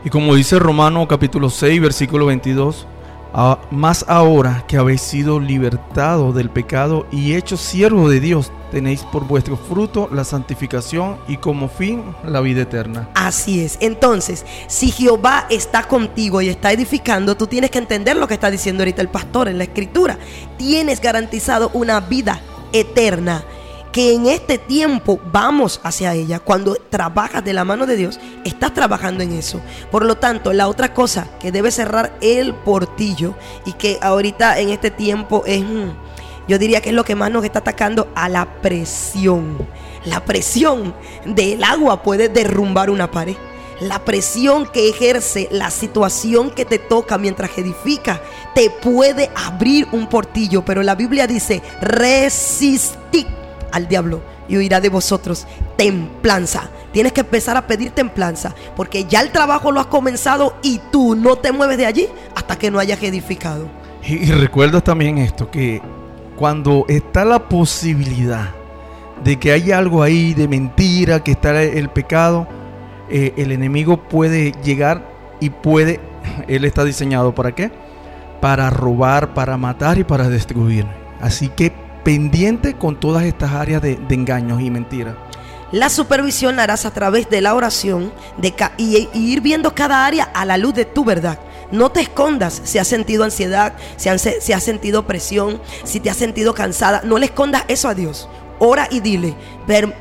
Y 0.03 0.09
como 0.09 0.35
dice 0.35 0.59
Romano 0.59 1.07
capítulo 1.07 1.49
6, 1.49 1.81
versículo 1.81 2.27
22, 2.27 2.87
más 3.71 4.05
ahora 4.07 4.63
que 4.67 4.77
habéis 4.77 5.01
sido 5.01 5.39
libertados 5.39 6.35
del 6.35 6.49
pecado 6.49 7.05
y 7.11 7.35
hechos 7.35 7.61
siervos 7.61 8.09
de 8.09 8.19
Dios, 8.19 8.51
tenéis 8.71 9.03
por 9.03 9.25
vuestro 9.25 9.57
fruto 9.57 10.09
la 10.11 10.23
santificación 10.23 11.17
y 11.27 11.37
como 11.37 11.69
fin 11.69 12.03
la 12.25 12.41
vida 12.41 12.61
eterna. 12.61 13.09
Así 13.15 13.61
es. 13.61 13.77
Entonces, 13.81 14.45
si 14.67 14.91
Jehová 14.91 15.45
está 15.49 15.83
contigo 15.83 16.41
y 16.41 16.49
está 16.49 16.71
edificando, 16.71 17.35
tú 17.35 17.47
tienes 17.47 17.71
que 17.71 17.79
entender 17.79 18.15
lo 18.15 18.27
que 18.27 18.35
está 18.35 18.51
diciendo 18.51 18.81
ahorita 18.81 19.01
el 19.01 19.09
pastor 19.09 19.47
en 19.47 19.57
la 19.57 19.63
escritura. 19.65 20.17
Tienes 20.57 21.01
garantizado 21.01 21.71
una 21.73 21.99
vida 21.99 22.41
eterna 22.71 23.43
que 23.91 24.13
en 24.13 24.27
este 24.27 24.57
tiempo 24.57 25.19
vamos 25.31 25.79
hacia 25.83 26.13
ella. 26.13 26.39
Cuando 26.39 26.75
trabajas 26.75 27.43
de 27.43 27.53
la 27.53 27.65
mano 27.65 27.85
de 27.85 27.95
Dios, 27.95 28.19
estás 28.43 28.73
trabajando 28.73 29.23
en 29.23 29.33
eso. 29.33 29.61
Por 29.91 30.05
lo 30.05 30.15
tanto, 30.17 30.53
la 30.53 30.67
otra 30.67 30.93
cosa 30.93 31.27
que 31.39 31.51
debe 31.51 31.71
cerrar 31.71 32.15
el 32.21 32.53
portillo 32.53 33.35
y 33.65 33.73
que 33.73 33.97
ahorita 34.01 34.59
en 34.59 34.69
este 34.69 34.91
tiempo 34.91 35.43
es, 35.45 35.63
mm, 35.63 35.89
yo 36.47 36.57
diría 36.57 36.81
que 36.81 36.89
es 36.89 36.95
lo 36.95 37.03
que 37.03 37.15
más 37.15 37.31
nos 37.31 37.45
está 37.45 37.59
atacando 37.59 38.09
a 38.15 38.29
la 38.29 38.61
presión. 38.61 39.57
La 40.05 40.23
presión 40.23 40.93
del 41.25 41.63
agua 41.63 42.03
puede 42.03 42.29
derrumbar 42.29 42.89
una 42.89 43.11
pared. 43.11 43.35
La 43.81 44.03
presión 44.03 44.65
que 44.65 44.89
ejerce 44.89 45.47
la 45.51 45.71
situación 45.71 46.51
que 46.51 46.65
te 46.65 46.79
toca 46.79 47.17
mientras 47.17 47.57
edifica 47.57 48.21
te 48.53 48.69
puede 48.69 49.29
abrir 49.35 49.87
un 49.93 50.07
portillo, 50.07 50.65
pero 50.65 50.83
la 50.83 50.95
Biblia 50.95 51.27
dice, 51.27 51.61
resistir 51.79 53.38
al 53.71 53.87
diablo 53.87 54.21
y 54.47 54.57
huirá 54.57 54.81
de 54.81 54.89
vosotros 54.89 55.47
templanza. 55.77 56.69
Tienes 56.91 57.13
que 57.13 57.21
empezar 57.21 57.55
a 57.55 57.67
pedir 57.67 57.91
templanza, 57.91 58.55
porque 58.75 59.05
ya 59.05 59.21
el 59.21 59.31
trabajo 59.31 59.71
lo 59.71 59.79
has 59.79 59.87
comenzado 59.87 60.55
y 60.63 60.81
tú 60.91 61.15
no 61.15 61.35
te 61.35 61.51
mueves 61.51 61.77
de 61.77 61.85
allí 61.85 62.07
hasta 62.35 62.57
que 62.57 62.71
no 62.71 62.79
hayas 62.79 63.01
edificado. 63.03 63.67
Y, 64.03 64.31
recuerda 64.31 64.81
también 64.81 65.17
esto, 65.17 65.51
que 65.51 65.81
cuando 66.35 66.85
está 66.87 67.25
la 67.25 67.47
posibilidad 67.47 68.49
de 69.23 69.37
que 69.37 69.51
haya 69.51 69.77
algo 69.77 70.01
ahí 70.01 70.33
de 70.33 70.47
mentira, 70.47 71.23
que 71.23 71.31
está 71.31 71.61
el 71.61 71.89
pecado, 71.89 72.47
eh, 73.09 73.33
el 73.37 73.51
enemigo 73.51 73.97
puede 73.97 74.53
llegar 74.63 75.03
y 75.39 75.49
puede, 75.49 75.99
él 76.47 76.65
está 76.65 76.83
diseñado 76.85 77.35
para 77.35 77.53
qué? 77.53 77.71
Para 78.41 78.69
robar, 78.69 79.33
para 79.33 79.57
matar 79.57 79.99
y 79.99 80.03
para 80.03 80.29
destruir. 80.29 80.87
Así 81.19 81.49
que 81.49 81.73
pendiente 82.09 82.73
con 82.73 82.99
todas 82.99 83.23
estas 83.23 83.51
áreas 83.51 83.83
de, 83.83 83.99
engaños 84.09 84.61
y 84.61 84.71
mentiras. 84.71 85.13
La 85.71 85.89
supervisión 85.89 86.59
harás 86.59 86.87
a 86.87 86.91
través 86.91 87.29
de 87.29 87.39
la 87.39 87.53
oración 87.53 88.11
de 88.37 88.51
y, 88.77 89.07
ir 89.13 89.41
viendo 89.41 89.75
cada 89.75 90.07
área 90.07 90.23
a 90.23 90.43
la 90.43 90.57
luz 90.57 90.73
de 90.73 90.85
tu 90.85 91.05
verdad. 91.05 91.37
No 91.71 91.91
te 91.91 92.01
escondas 92.01 92.63
si 92.63 92.79
has 92.79 92.87
sentido 92.87 93.25
ansiedad, 93.25 93.75
si, 93.95 94.09
si 94.41 94.53
has 94.53 94.63
sentido 94.63 95.05
presión, 95.05 95.61
si 95.83 95.99
te 95.99 96.09
has 96.09 96.17
sentido 96.17 96.55
cansada. 96.55 97.03
No 97.03 97.19
le 97.19 97.27
escondas 97.27 97.63
eso 97.67 97.87
a 97.87 97.93
Dios. 97.93 98.27
ora 98.57 98.87
y 98.89 99.01
dile, 99.01 99.35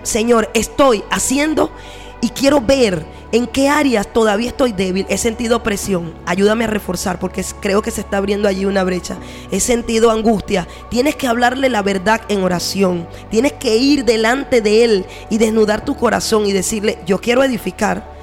Señor, 0.03 0.49
estoy 0.55 1.05
haciendo 1.11 1.71
y 2.21 2.31
quiero 2.31 2.61
ver 2.61 3.07
en 3.31 3.47
qué 3.47 3.69
áreas 3.69 4.07
todavía 4.13 4.49
estoy 4.49 4.73
débil. 4.73 5.07
He 5.09 5.19
sentido 5.19 5.63
presión. 5.63 6.15
Ayúdame 6.27 6.65
a 6.65 6.69
reforzar 6.69 7.19
porque 7.19 7.45
creo 7.61 7.83
que 7.83 7.91
se 7.91 8.01
está 8.01 8.17
abriendo 8.17 8.49
allí 8.49 8.65
una 8.65 8.85
brecha. 8.85 9.17
He 9.51 9.61
sentido 9.61 10.11
angustia. 10.11 10.67
Tienes 10.91 11.15
que 11.15 11.27
hablarle 11.27 11.69
la 11.69 11.83
verdad 11.83 12.21
en 12.29 12.43
oración. 12.43 13.07
Tienes 13.31 13.53
que 13.53 13.77
ir 13.77 14.05
delante 14.05 14.61
de 14.61 14.85
Él 14.85 15.07
y 15.31 15.39
desnudar 15.39 15.85
tu 15.85 15.97
corazón 15.97 16.47
y 16.47 16.53
decirle, 16.53 16.99
yo 17.07 17.21
quiero 17.21 17.45
edificar. 17.45 18.17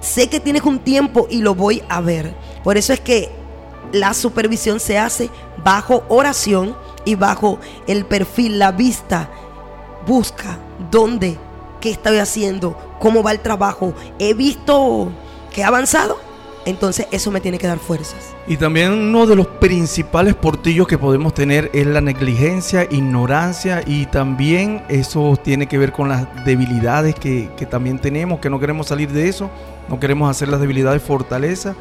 Sé 0.00 0.28
que 0.28 0.40
tienes 0.40 0.62
un 0.62 0.78
tiempo 0.78 1.26
y 1.28 1.38
lo 1.38 1.54
voy 1.54 1.82
a 1.88 2.00
ver. 2.00 2.34
Por 2.64 2.76
eso 2.76 2.92
es 2.92 3.00
que 3.00 3.30
la 3.92 4.14
supervisión 4.14 4.80
se 4.80 4.98
hace 4.98 5.28
bajo 5.62 6.04
oración 6.08 6.74
y 7.04 7.16
bajo 7.16 7.58
el 7.86 8.06
perfil, 8.06 8.58
la 8.58 8.72
vista. 8.72 9.28
Busca 10.06 10.58
dónde 10.90 11.38
qué 11.82 11.90
estoy 11.90 12.18
haciendo, 12.18 12.78
cómo 13.00 13.24
va 13.24 13.32
el 13.32 13.40
trabajo, 13.40 13.92
he 14.20 14.34
visto 14.34 15.10
que 15.52 15.64
ha 15.64 15.66
avanzado, 15.66 16.16
entonces 16.64 17.08
eso 17.10 17.32
me 17.32 17.40
tiene 17.40 17.58
que 17.58 17.66
dar 17.66 17.80
fuerzas. 17.80 18.34
Y 18.46 18.56
también 18.56 18.92
uno 18.92 19.26
de 19.26 19.34
los 19.34 19.48
principales 19.48 20.36
portillos 20.36 20.86
que 20.86 20.96
podemos 20.96 21.34
tener 21.34 21.70
es 21.74 21.84
la 21.86 22.00
negligencia, 22.00 22.86
ignorancia 22.88 23.82
y 23.84 24.06
también 24.06 24.84
eso 24.88 25.36
tiene 25.42 25.66
que 25.66 25.76
ver 25.76 25.90
con 25.90 26.08
las 26.08 26.44
debilidades 26.44 27.16
que, 27.16 27.50
también 27.68 27.98
tenemos, 27.98 28.38
que 28.38 28.48
no 28.48 28.60
queremos 28.60 28.86
salir 28.86 29.10
de 29.10 29.28
eso, 29.28 29.50
no 29.88 29.98
queremos 29.98 30.30
hacer 30.30 30.48
las 30.48 30.60
debilidades 30.60 31.02
fortaleza 31.02 31.74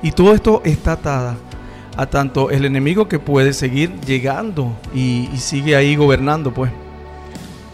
y 0.00 0.12
todo 0.12 0.32
esto 0.32 0.62
está 0.64 0.92
atada 0.92 1.36
a 1.96 2.06
tanto 2.06 2.50
el 2.50 2.64
enemigo 2.64 3.08
que 3.08 3.18
puede 3.18 3.52
seguir 3.52 4.00
llegando 4.02 4.72
y 4.94 5.28
sigue 5.38 5.74
ahí 5.74 5.96
gobernando 5.96 6.54
pues. 6.54 6.70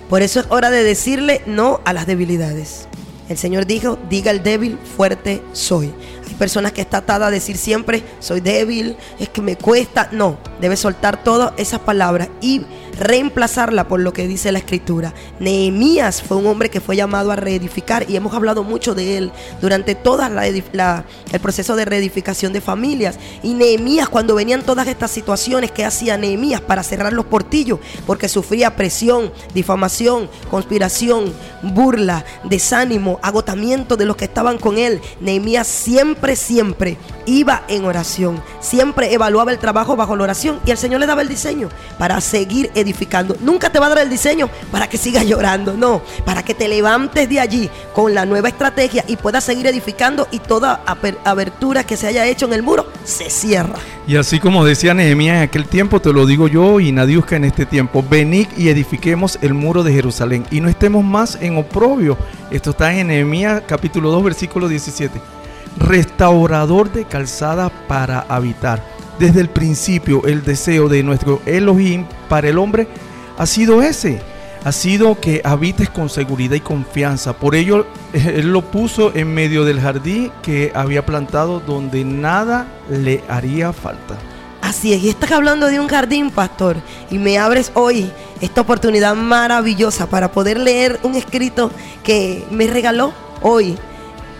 Por 0.08 0.22
eso 0.22 0.40
es 0.40 0.46
hora 0.50 0.70
de 0.70 0.84
decirle 0.84 1.42
no 1.46 1.80
a 1.84 1.92
las 1.92 2.06
debilidades. 2.06 2.86
El 3.28 3.36
Señor 3.36 3.66
dijo, 3.66 3.98
diga 4.08 4.30
el 4.30 4.44
débil, 4.44 4.78
fuerte 4.96 5.42
soy. 5.52 5.92
Hay 6.28 6.34
personas 6.34 6.72
que 6.72 6.80
está 6.80 6.98
atada 6.98 7.26
a 7.26 7.30
decir 7.30 7.56
siempre, 7.56 8.04
soy 8.20 8.40
débil, 8.40 8.96
es 9.18 9.28
que 9.28 9.42
me 9.42 9.56
cuesta. 9.56 10.08
No, 10.12 10.38
debe 10.60 10.76
soltar 10.76 11.24
todas 11.24 11.52
esas 11.56 11.80
palabras 11.80 12.28
y 12.40 12.62
reemplazarla 12.98 13.88
por 13.88 14.00
lo 14.00 14.12
que 14.12 14.26
dice 14.26 14.52
la 14.52 14.58
escritura. 14.58 15.12
Nehemías 15.38 16.22
fue 16.22 16.36
un 16.36 16.46
hombre 16.46 16.70
que 16.70 16.80
fue 16.80 16.96
llamado 16.96 17.30
a 17.30 17.36
reedificar 17.36 18.08
y 18.08 18.16
hemos 18.16 18.34
hablado 18.34 18.62
mucho 18.64 18.94
de 18.94 19.18
él 19.18 19.32
durante 19.60 19.94
todo 19.94 20.22
el 20.26 21.40
proceso 21.40 21.76
de 21.76 21.84
reedificación 21.84 22.52
de 22.52 22.60
familias. 22.60 23.18
Y 23.42 23.54
Nehemías, 23.54 24.08
cuando 24.08 24.34
venían 24.34 24.62
todas 24.62 24.88
estas 24.88 25.10
situaciones, 25.10 25.70
¿qué 25.70 25.84
hacía 25.84 26.16
Nehemías 26.16 26.60
para 26.60 26.82
cerrar 26.82 27.12
los 27.12 27.26
portillos? 27.26 27.80
Porque 28.06 28.28
sufría 28.28 28.76
presión, 28.76 29.32
difamación, 29.54 30.28
conspiración, 30.50 31.32
burla, 31.62 32.24
desánimo, 32.44 33.18
agotamiento 33.22 33.96
de 33.96 34.06
los 34.06 34.16
que 34.16 34.24
estaban 34.24 34.58
con 34.58 34.78
él. 34.78 35.00
Nehemías 35.20 35.66
siempre, 35.66 36.36
siempre 36.36 36.96
iba 37.26 37.64
en 37.68 37.84
oración, 37.84 38.42
siempre 38.60 39.12
evaluaba 39.12 39.52
el 39.52 39.58
trabajo 39.58 39.96
bajo 39.96 40.16
la 40.16 40.24
oración 40.24 40.60
y 40.64 40.70
el 40.70 40.78
Señor 40.78 41.00
le 41.00 41.06
daba 41.06 41.22
el 41.22 41.28
diseño 41.28 41.68
para 41.98 42.20
seguir 42.20 42.70
edificando. 42.74 42.85
Nunca 43.40 43.70
te 43.70 43.78
va 43.78 43.86
a 43.86 43.88
dar 43.90 43.98
el 43.98 44.10
diseño 44.10 44.48
para 44.70 44.88
que 44.88 44.98
sigas 44.98 45.24
llorando, 45.26 45.74
no, 45.74 46.02
para 46.24 46.42
que 46.42 46.54
te 46.54 46.68
levantes 46.68 47.28
de 47.28 47.40
allí 47.40 47.70
con 47.94 48.14
la 48.14 48.26
nueva 48.26 48.48
estrategia 48.48 49.04
y 49.06 49.16
puedas 49.16 49.44
seguir 49.44 49.66
edificando 49.66 50.28
y 50.30 50.38
toda 50.38 50.82
abertura 51.24 51.84
que 51.84 51.96
se 51.96 52.06
haya 52.06 52.26
hecho 52.26 52.46
en 52.46 52.52
el 52.52 52.62
muro 52.62 52.86
se 53.04 53.30
cierra. 53.30 53.78
Y 54.06 54.16
así 54.16 54.38
como 54.38 54.64
decía 54.64 54.94
Nehemías 54.94 55.36
en 55.36 55.42
aquel 55.42 55.66
tiempo, 55.66 56.00
te 56.00 56.12
lo 56.12 56.26
digo 56.26 56.48
yo 56.48 56.80
y 56.80 56.92
Nadiuska 56.92 57.36
en 57.36 57.44
este 57.44 57.66
tiempo, 57.66 58.04
venid 58.08 58.46
y 58.56 58.68
edifiquemos 58.68 59.38
el 59.42 59.54
muro 59.54 59.82
de 59.82 59.92
Jerusalén 59.92 60.46
y 60.50 60.60
no 60.60 60.68
estemos 60.68 61.04
más 61.04 61.38
en 61.40 61.58
oprobio. 61.58 62.16
Esto 62.50 62.70
está 62.70 62.94
en 62.94 63.08
Nehemías 63.08 63.62
capítulo 63.66 64.10
2 64.10 64.22
versículo 64.24 64.68
17 64.68 65.20
restaurador 65.78 66.92
de 66.92 67.04
calzada 67.04 67.70
para 67.88 68.20
habitar. 68.20 68.95
Desde 69.18 69.40
el 69.40 69.48
principio 69.48 70.26
el 70.26 70.44
deseo 70.44 70.88
de 70.88 71.02
nuestro 71.02 71.40
Elohim 71.46 72.04
para 72.28 72.48
el 72.48 72.58
hombre 72.58 72.86
ha 73.38 73.46
sido 73.46 73.80
ese, 73.80 74.20
ha 74.62 74.72
sido 74.72 75.18
que 75.18 75.40
habites 75.42 75.88
con 75.88 76.10
seguridad 76.10 76.54
y 76.54 76.60
confianza. 76.60 77.32
Por 77.32 77.54
ello 77.54 77.86
él 78.12 78.52
lo 78.52 78.62
puso 78.62 79.14
en 79.14 79.32
medio 79.32 79.64
del 79.64 79.80
jardín 79.80 80.30
que 80.42 80.70
había 80.74 81.06
plantado 81.06 81.60
donde 81.60 82.04
nada 82.04 82.66
le 82.90 83.22
haría 83.28 83.72
falta. 83.72 84.16
Así 84.60 84.92
es, 84.92 85.02
y 85.02 85.08
estás 85.08 85.30
hablando 85.30 85.68
de 85.68 85.78
un 85.78 85.86
jardín, 85.86 86.30
pastor, 86.30 86.76
y 87.10 87.18
me 87.18 87.38
abres 87.38 87.70
hoy 87.74 88.10
esta 88.40 88.62
oportunidad 88.62 89.14
maravillosa 89.14 90.08
para 90.08 90.32
poder 90.32 90.58
leer 90.58 90.98
un 91.04 91.14
escrito 91.14 91.70
que 92.02 92.44
me 92.50 92.66
regaló 92.66 93.12
hoy 93.42 93.78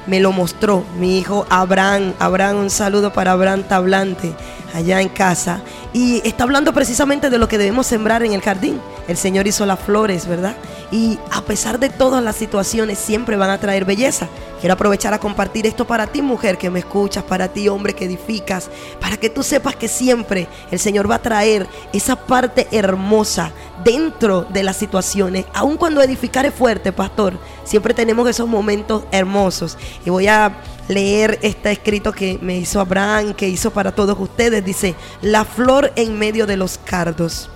me 0.07 0.21
lo 0.21 0.33
mostró 0.33 0.85
mi 0.99 1.19
hijo 1.19 1.47
Abraham. 1.51 2.15
Abraham, 2.19 2.59
un 2.59 2.71
saludo 2.71 3.13
para 3.13 3.33
Abraham 3.33 3.65
Tablante 3.65 4.33
allá 4.77 5.01
en 5.01 5.09
casa. 5.09 5.63
Y 5.93 6.21
está 6.29 6.45
hablando 6.45 6.73
precisamente 6.75 7.31
de 7.31 7.39
lo 7.39 7.49
que 7.49 7.59
debemos 7.59 7.87
sembrar 7.87 8.23
en 8.23 8.33
el 8.33 8.43
jardín. 8.43 8.81
El 9.09 9.17
Señor 9.17 9.47
hizo 9.47 9.65
las 9.65 9.81
flores, 9.81 10.27
¿verdad? 10.27 10.55
Y 10.93 11.19
a 11.33 11.41
pesar 11.43 11.81
de 11.81 11.89
todas 11.89 12.23
las 12.23 12.37
situaciones, 12.37 12.99
siempre 12.99 13.37
van 13.37 13.51
a 13.51 13.59
traer 13.59 13.87
belleza. 13.87 14.29
Quiero 14.61 14.75
aprovechar 14.75 15.15
a 15.15 15.19
compartir 15.19 15.67
esto 15.67 15.87
para 15.87 16.07
ti, 16.07 16.23
mujer 16.23 16.59
que 16.59 16.71
me 16.71 16.81
escuchas, 16.81 17.25
para 17.25 17.49
ti, 17.49 17.69
hombre 17.69 17.95
que 17.95 18.05
edificas, 18.05 18.71
para 19.01 19.17
que 19.17 19.31
tú 19.31 19.43
sepas 19.43 19.77
que 19.77 19.89
siempre 19.89 20.47
el 20.71 20.79
Señor 20.79 21.11
va 21.11 21.17
a 21.17 21.23
traer 21.23 21.67
esa 21.93 22.17
parte 22.17 22.67
hermosa 22.71 23.53
dentro 23.85 24.43
de 24.43 24.63
las 24.63 24.77
situaciones. 24.77 25.47
Aun 25.55 25.77
cuando 25.77 26.03
edificar 26.03 26.45
es 26.45 26.55
fuerte, 26.55 26.93
pastor, 26.93 27.39
siempre 27.65 27.95
tenemos 27.95 28.29
esos 28.29 28.49
momentos 28.49 29.05
hermosos. 29.11 29.79
Y 30.05 30.11
voy 30.11 30.27
a 30.27 30.57
leer 30.89 31.39
este 31.43 31.73
escrito 31.73 32.13
que 32.13 32.39
me 32.41 32.57
hizo 32.57 32.81
Abraham, 32.81 33.35
que 33.35 33.49
hizo 33.49 33.71
para 33.73 33.93
todos 33.93 34.17
ustedes. 34.19 34.65
Dice, 34.65 34.95
la 35.23 35.45
flor 35.45 35.93
en 35.97 36.19
medio 36.19 36.47
de 36.47 36.57
los 36.57 36.79
cardos. 36.79 37.51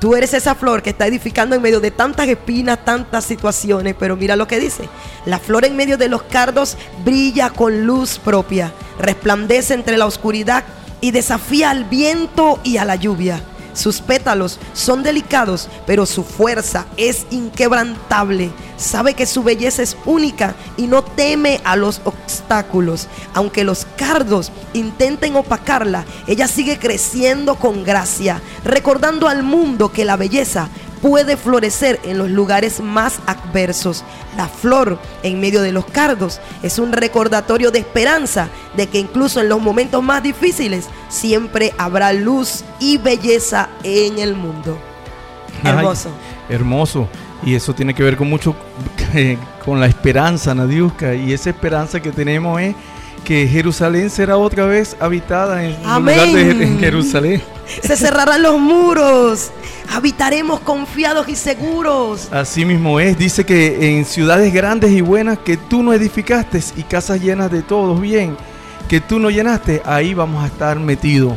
Tú 0.00 0.14
eres 0.14 0.34
esa 0.34 0.54
flor 0.54 0.82
que 0.82 0.90
está 0.90 1.06
edificando 1.06 1.56
en 1.56 1.62
medio 1.62 1.80
de 1.80 1.90
tantas 1.90 2.28
espinas, 2.28 2.84
tantas 2.84 3.24
situaciones, 3.24 3.94
pero 3.98 4.14
mira 4.14 4.36
lo 4.36 4.46
que 4.46 4.60
dice. 4.60 4.88
La 5.24 5.38
flor 5.38 5.64
en 5.64 5.74
medio 5.74 5.96
de 5.96 6.08
los 6.08 6.22
cardos 6.24 6.76
brilla 7.02 7.48
con 7.48 7.86
luz 7.86 8.18
propia, 8.18 8.72
resplandece 8.98 9.72
entre 9.72 9.96
la 9.96 10.06
oscuridad 10.06 10.64
y 11.00 11.12
desafía 11.12 11.70
al 11.70 11.84
viento 11.84 12.60
y 12.62 12.76
a 12.76 12.84
la 12.84 12.96
lluvia. 12.96 13.42
Sus 13.76 14.00
pétalos 14.00 14.58
son 14.72 15.02
delicados, 15.02 15.68
pero 15.86 16.06
su 16.06 16.24
fuerza 16.24 16.86
es 16.96 17.26
inquebrantable. 17.30 18.50
Sabe 18.78 19.12
que 19.12 19.26
su 19.26 19.42
belleza 19.42 19.82
es 19.82 19.98
única 20.06 20.54
y 20.78 20.86
no 20.86 21.04
teme 21.04 21.60
a 21.62 21.76
los 21.76 22.00
obstáculos. 22.04 23.06
Aunque 23.34 23.64
los 23.64 23.86
cardos 23.96 24.50
intenten 24.72 25.36
opacarla, 25.36 26.06
ella 26.26 26.48
sigue 26.48 26.78
creciendo 26.78 27.56
con 27.56 27.84
gracia, 27.84 28.40
recordando 28.64 29.28
al 29.28 29.42
mundo 29.42 29.92
que 29.92 30.06
la 30.06 30.16
belleza 30.16 30.70
puede 31.00 31.36
florecer 31.36 32.00
en 32.04 32.18
los 32.18 32.30
lugares 32.30 32.80
más 32.80 33.20
adversos. 33.26 34.04
La 34.36 34.48
flor 34.48 34.98
en 35.22 35.40
medio 35.40 35.62
de 35.62 35.72
los 35.72 35.86
cardos 35.86 36.40
es 36.62 36.78
un 36.78 36.92
recordatorio 36.92 37.70
de 37.70 37.80
esperanza 37.80 38.48
de 38.76 38.86
que 38.86 38.98
incluso 38.98 39.40
en 39.40 39.48
los 39.48 39.60
momentos 39.60 40.02
más 40.02 40.22
difíciles 40.22 40.86
siempre 41.08 41.72
habrá 41.78 42.12
luz 42.12 42.64
y 42.78 42.98
belleza 42.98 43.68
en 43.82 44.18
el 44.18 44.34
mundo. 44.34 44.78
Hermoso. 45.64 46.10
hermoso. 46.48 47.08
Y 47.44 47.54
eso 47.54 47.74
tiene 47.74 47.94
que 47.94 48.02
ver 48.02 48.16
con 48.16 48.28
mucho 48.28 48.54
con 49.64 49.80
la 49.80 49.86
esperanza, 49.86 50.54
Nadiuska. 50.54 51.14
Y 51.14 51.32
esa 51.32 51.50
esperanza 51.50 52.00
que 52.00 52.10
tenemos 52.10 52.60
es 52.60 52.74
que 53.24 53.46
Jerusalén 53.48 54.10
será 54.10 54.36
otra 54.36 54.66
vez 54.66 54.96
habitada 55.00 55.64
en 55.64 55.76
lugar 55.82 56.28
de 56.28 56.76
Jerusalén. 56.78 57.42
Se 57.82 57.96
cerrarán 57.96 58.42
los 58.42 58.58
muros, 58.58 59.50
habitaremos 59.92 60.60
confiados 60.60 61.28
y 61.28 61.36
seguros. 61.36 62.28
Así 62.32 62.64
mismo 62.64 63.00
es, 63.00 63.18
dice 63.18 63.44
que 63.44 63.96
en 63.96 64.04
ciudades 64.04 64.52
grandes 64.52 64.90
y 64.92 65.00
buenas 65.00 65.38
que 65.38 65.56
tú 65.56 65.82
no 65.82 65.92
edificaste 65.92 66.62
y 66.76 66.82
casas 66.82 67.20
llenas 67.20 67.50
de 67.50 67.62
todos 67.62 68.00
bien, 68.00 68.36
que 68.88 69.00
tú 69.00 69.18
no 69.18 69.30
llenaste, 69.30 69.82
ahí 69.84 70.14
vamos 70.14 70.42
a 70.44 70.46
estar 70.46 70.78
metidos. 70.78 71.34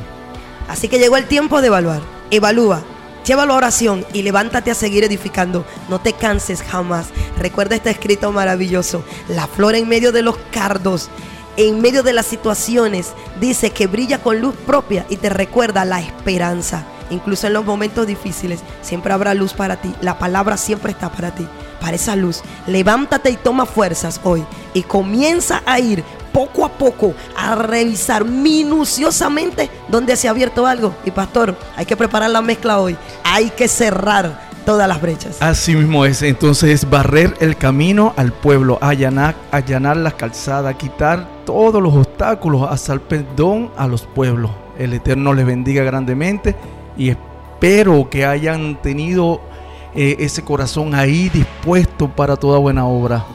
Así 0.67 0.87
que 0.87 0.99
llegó 0.99 1.17
el 1.17 1.25
tiempo 1.25 1.61
de 1.61 1.67
evaluar. 1.67 2.01
Evalúa, 2.29 2.83
lleva 3.25 3.45
la 3.45 3.55
oración 3.55 4.05
y 4.13 4.21
levántate 4.21 4.69
a 4.69 4.75
seguir 4.75 5.03
edificando. 5.03 5.65
No 5.89 5.99
te 5.99 6.13
canses 6.13 6.61
jamás. 6.61 7.07
Recuerda 7.39 7.75
este 7.75 7.89
escrito 7.89 8.31
maravilloso. 8.31 9.03
La 9.27 9.47
flor 9.47 9.75
en 9.75 9.89
medio 9.89 10.11
de 10.11 10.21
los 10.21 10.37
cardos 10.51 11.09
en 11.57 11.81
medio 11.81 12.03
de 12.03 12.13
las 12.13 12.25
situaciones, 12.25 13.13
dice 13.39 13.71
que 13.71 13.87
brilla 13.87 14.19
con 14.19 14.39
luz 14.39 14.55
propia 14.65 15.05
y 15.09 15.17
te 15.17 15.29
recuerda 15.29 15.85
la 15.85 15.99
esperanza. 15.99 16.85
Incluso 17.09 17.47
en 17.47 17.53
los 17.53 17.65
momentos 17.65 18.05
difíciles, 18.05 18.59
siempre 18.81 19.13
habrá 19.13 19.33
luz 19.33 19.53
para 19.53 19.77
ti. 19.77 19.93
La 20.01 20.19
palabra 20.19 20.57
siempre 20.57 20.91
está 20.91 21.11
para 21.11 21.33
ti, 21.33 21.47
para 21.81 21.95
esa 21.95 22.15
luz. 22.15 22.41
Levántate 22.67 23.31
y 23.31 23.35
toma 23.35 23.65
fuerzas 23.65 24.21
hoy 24.23 24.45
y 24.73 24.83
comienza 24.83 25.63
a 25.65 25.79
ir 25.79 26.03
poco 26.31 26.63
a 26.63 26.69
poco 26.69 27.15
a 27.35 27.55
revisar 27.55 28.23
minuciosamente 28.25 29.69
dónde 29.87 30.15
se 30.15 30.27
ha 30.27 30.31
abierto 30.31 30.67
algo. 30.67 30.93
Y 31.03 31.11
pastor, 31.11 31.57
hay 31.75 31.85
que 31.85 31.97
preparar 31.97 32.29
la 32.29 32.41
mezcla 32.41 32.79
hoy. 32.79 32.95
Hay 33.23 33.49
que 33.49 33.67
cerrar 33.67 34.49
todas 34.65 34.87
las 34.87 35.01
brechas. 35.01 35.37
Así 35.39 35.75
mismo 35.75 36.05
es, 36.05 36.21
entonces 36.21 36.69
es 36.69 36.89
barrer 36.89 37.33
el 37.39 37.57
camino 37.57 38.13
al 38.17 38.31
pueblo, 38.31 38.77
allanar, 38.81 39.35
allanar 39.51 39.97
las 39.97 40.13
calzadas, 40.13 40.75
quitar 40.75 41.38
todos 41.49 41.81
los 41.81 41.95
obstáculos, 41.95 42.69
hacer 42.69 43.01
perdón 43.01 43.71
a 43.75 43.87
los 43.87 44.03
pueblos. 44.03 44.51
El 44.77 44.93
Eterno 44.93 45.33
les 45.33 45.47
bendiga 45.47 45.83
grandemente 45.83 46.55
y 46.95 47.09
espero 47.09 48.07
que 48.07 48.23
hayan 48.23 48.79
tenido 48.83 49.41
eh, 49.95 50.17
ese 50.19 50.43
corazón 50.43 50.93
ahí 50.93 51.27
dispuesto 51.29 52.07
para 52.07 52.35
toda 52.35 52.59
buena 52.59 52.85
obra. 52.85 53.25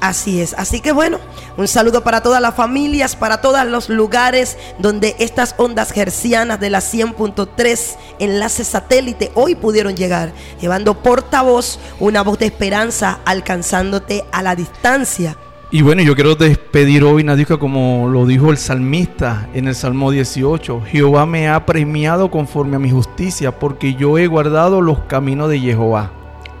Así 0.00 0.40
es. 0.40 0.54
Así 0.54 0.80
que 0.80 0.92
bueno, 0.92 1.18
un 1.58 1.68
saludo 1.68 2.02
para 2.02 2.22
todas 2.22 2.40
las 2.40 2.54
familias, 2.54 3.14
para 3.14 3.42
todos 3.42 3.62
los 3.66 3.90
lugares 3.90 4.56
donde 4.78 5.14
estas 5.18 5.54
ondas 5.58 5.92
gercianas 5.92 6.60
de 6.60 6.70
la 6.70 6.78
100.3 6.78 7.96
enlace 8.20 8.64
satélite 8.64 9.32
hoy 9.34 9.54
pudieron 9.54 9.96
llegar, 9.96 10.32
llevando 10.62 10.94
portavoz 11.02 11.78
una 11.98 12.22
voz 12.22 12.38
de 12.38 12.46
esperanza 12.46 13.20
alcanzándote 13.26 14.24
a 14.32 14.42
la 14.42 14.56
distancia. 14.56 15.36
Y 15.72 15.82
bueno, 15.82 16.02
yo 16.02 16.16
quiero 16.16 16.34
despedir 16.34 17.04
hoy, 17.04 17.22
Nadiuska, 17.22 17.56
como 17.56 18.08
lo 18.08 18.26
dijo 18.26 18.50
el 18.50 18.58
salmista 18.58 19.48
en 19.54 19.68
el 19.68 19.76
Salmo 19.76 20.10
18. 20.10 20.82
Jehová 20.84 21.26
me 21.26 21.48
ha 21.48 21.64
premiado 21.64 22.28
conforme 22.28 22.74
a 22.74 22.80
mi 22.80 22.90
justicia, 22.90 23.56
porque 23.56 23.94
yo 23.94 24.18
he 24.18 24.26
guardado 24.26 24.80
los 24.80 24.98
caminos 25.04 25.48
de 25.48 25.60
Jehová. 25.60 26.10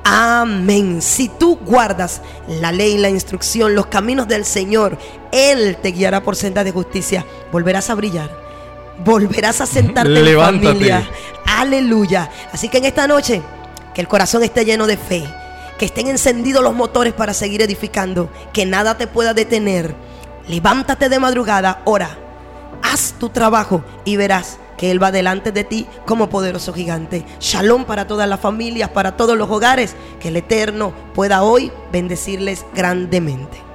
Amén. 0.04 1.02
Si 1.02 1.28
tú 1.28 1.58
guardas 1.66 2.22
la 2.60 2.70
ley, 2.70 2.98
la 2.98 3.10
instrucción, 3.10 3.74
los 3.74 3.86
caminos 3.86 4.28
del 4.28 4.44
Señor, 4.44 4.96
Él 5.32 5.76
te 5.82 5.90
guiará 5.90 6.22
por 6.22 6.36
senda 6.36 6.62
de 6.62 6.70
justicia. 6.70 7.26
Volverás 7.50 7.90
a 7.90 7.96
brillar. 7.96 8.30
Volverás 9.04 9.60
a 9.60 9.66
sentarte 9.66 10.20
en 10.20 10.38
familia. 10.38 11.10
Aleluya. 11.46 12.30
Así 12.52 12.68
que 12.68 12.78
en 12.78 12.84
esta 12.84 13.08
noche, 13.08 13.42
que 13.92 14.02
el 14.02 14.06
corazón 14.06 14.44
esté 14.44 14.64
lleno 14.64 14.86
de 14.86 14.96
fe. 14.96 15.24
Que 15.80 15.86
estén 15.86 16.08
encendidos 16.08 16.62
los 16.62 16.74
motores 16.74 17.14
para 17.14 17.32
seguir 17.32 17.62
edificando. 17.62 18.28
Que 18.52 18.66
nada 18.66 18.98
te 18.98 19.06
pueda 19.06 19.32
detener. 19.32 19.94
Levántate 20.46 21.08
de 21.08 21.18
madrugada, 21.18 21.80
ora. 21.86 22.18
Haz 22.82 23.14
tu 23.18 23.30
trabajo 23.30 23.82
y 24.04 24.16
verás 24.16 24.58
que 24.76 24.90
Él 24.90 25.02
va 25.02 25.10
delante 25.10 25.52
de 25.52 25.64
ti 25.64 25.86
como 26.04 26.28
poderoso 26.28 26.74
gigante. 26.74 27.24
Shalom 27.40 27.86
para 27.86 28.06
todas 28.06 28.28
las 28.28 28.40
familias, 28.40 28.90
para 28.90 29.16
todos 29.16 29.38
los 29.38 29.48
hogares, 29.48 29.96
que 30.20 30.28
el 30.28 30.36
Eterno 30.36 30.92
pueda 31.14 31.42
hoy 31.42 31.72
bendecirles 31.90 32.66
grandemente. 32.74 33.69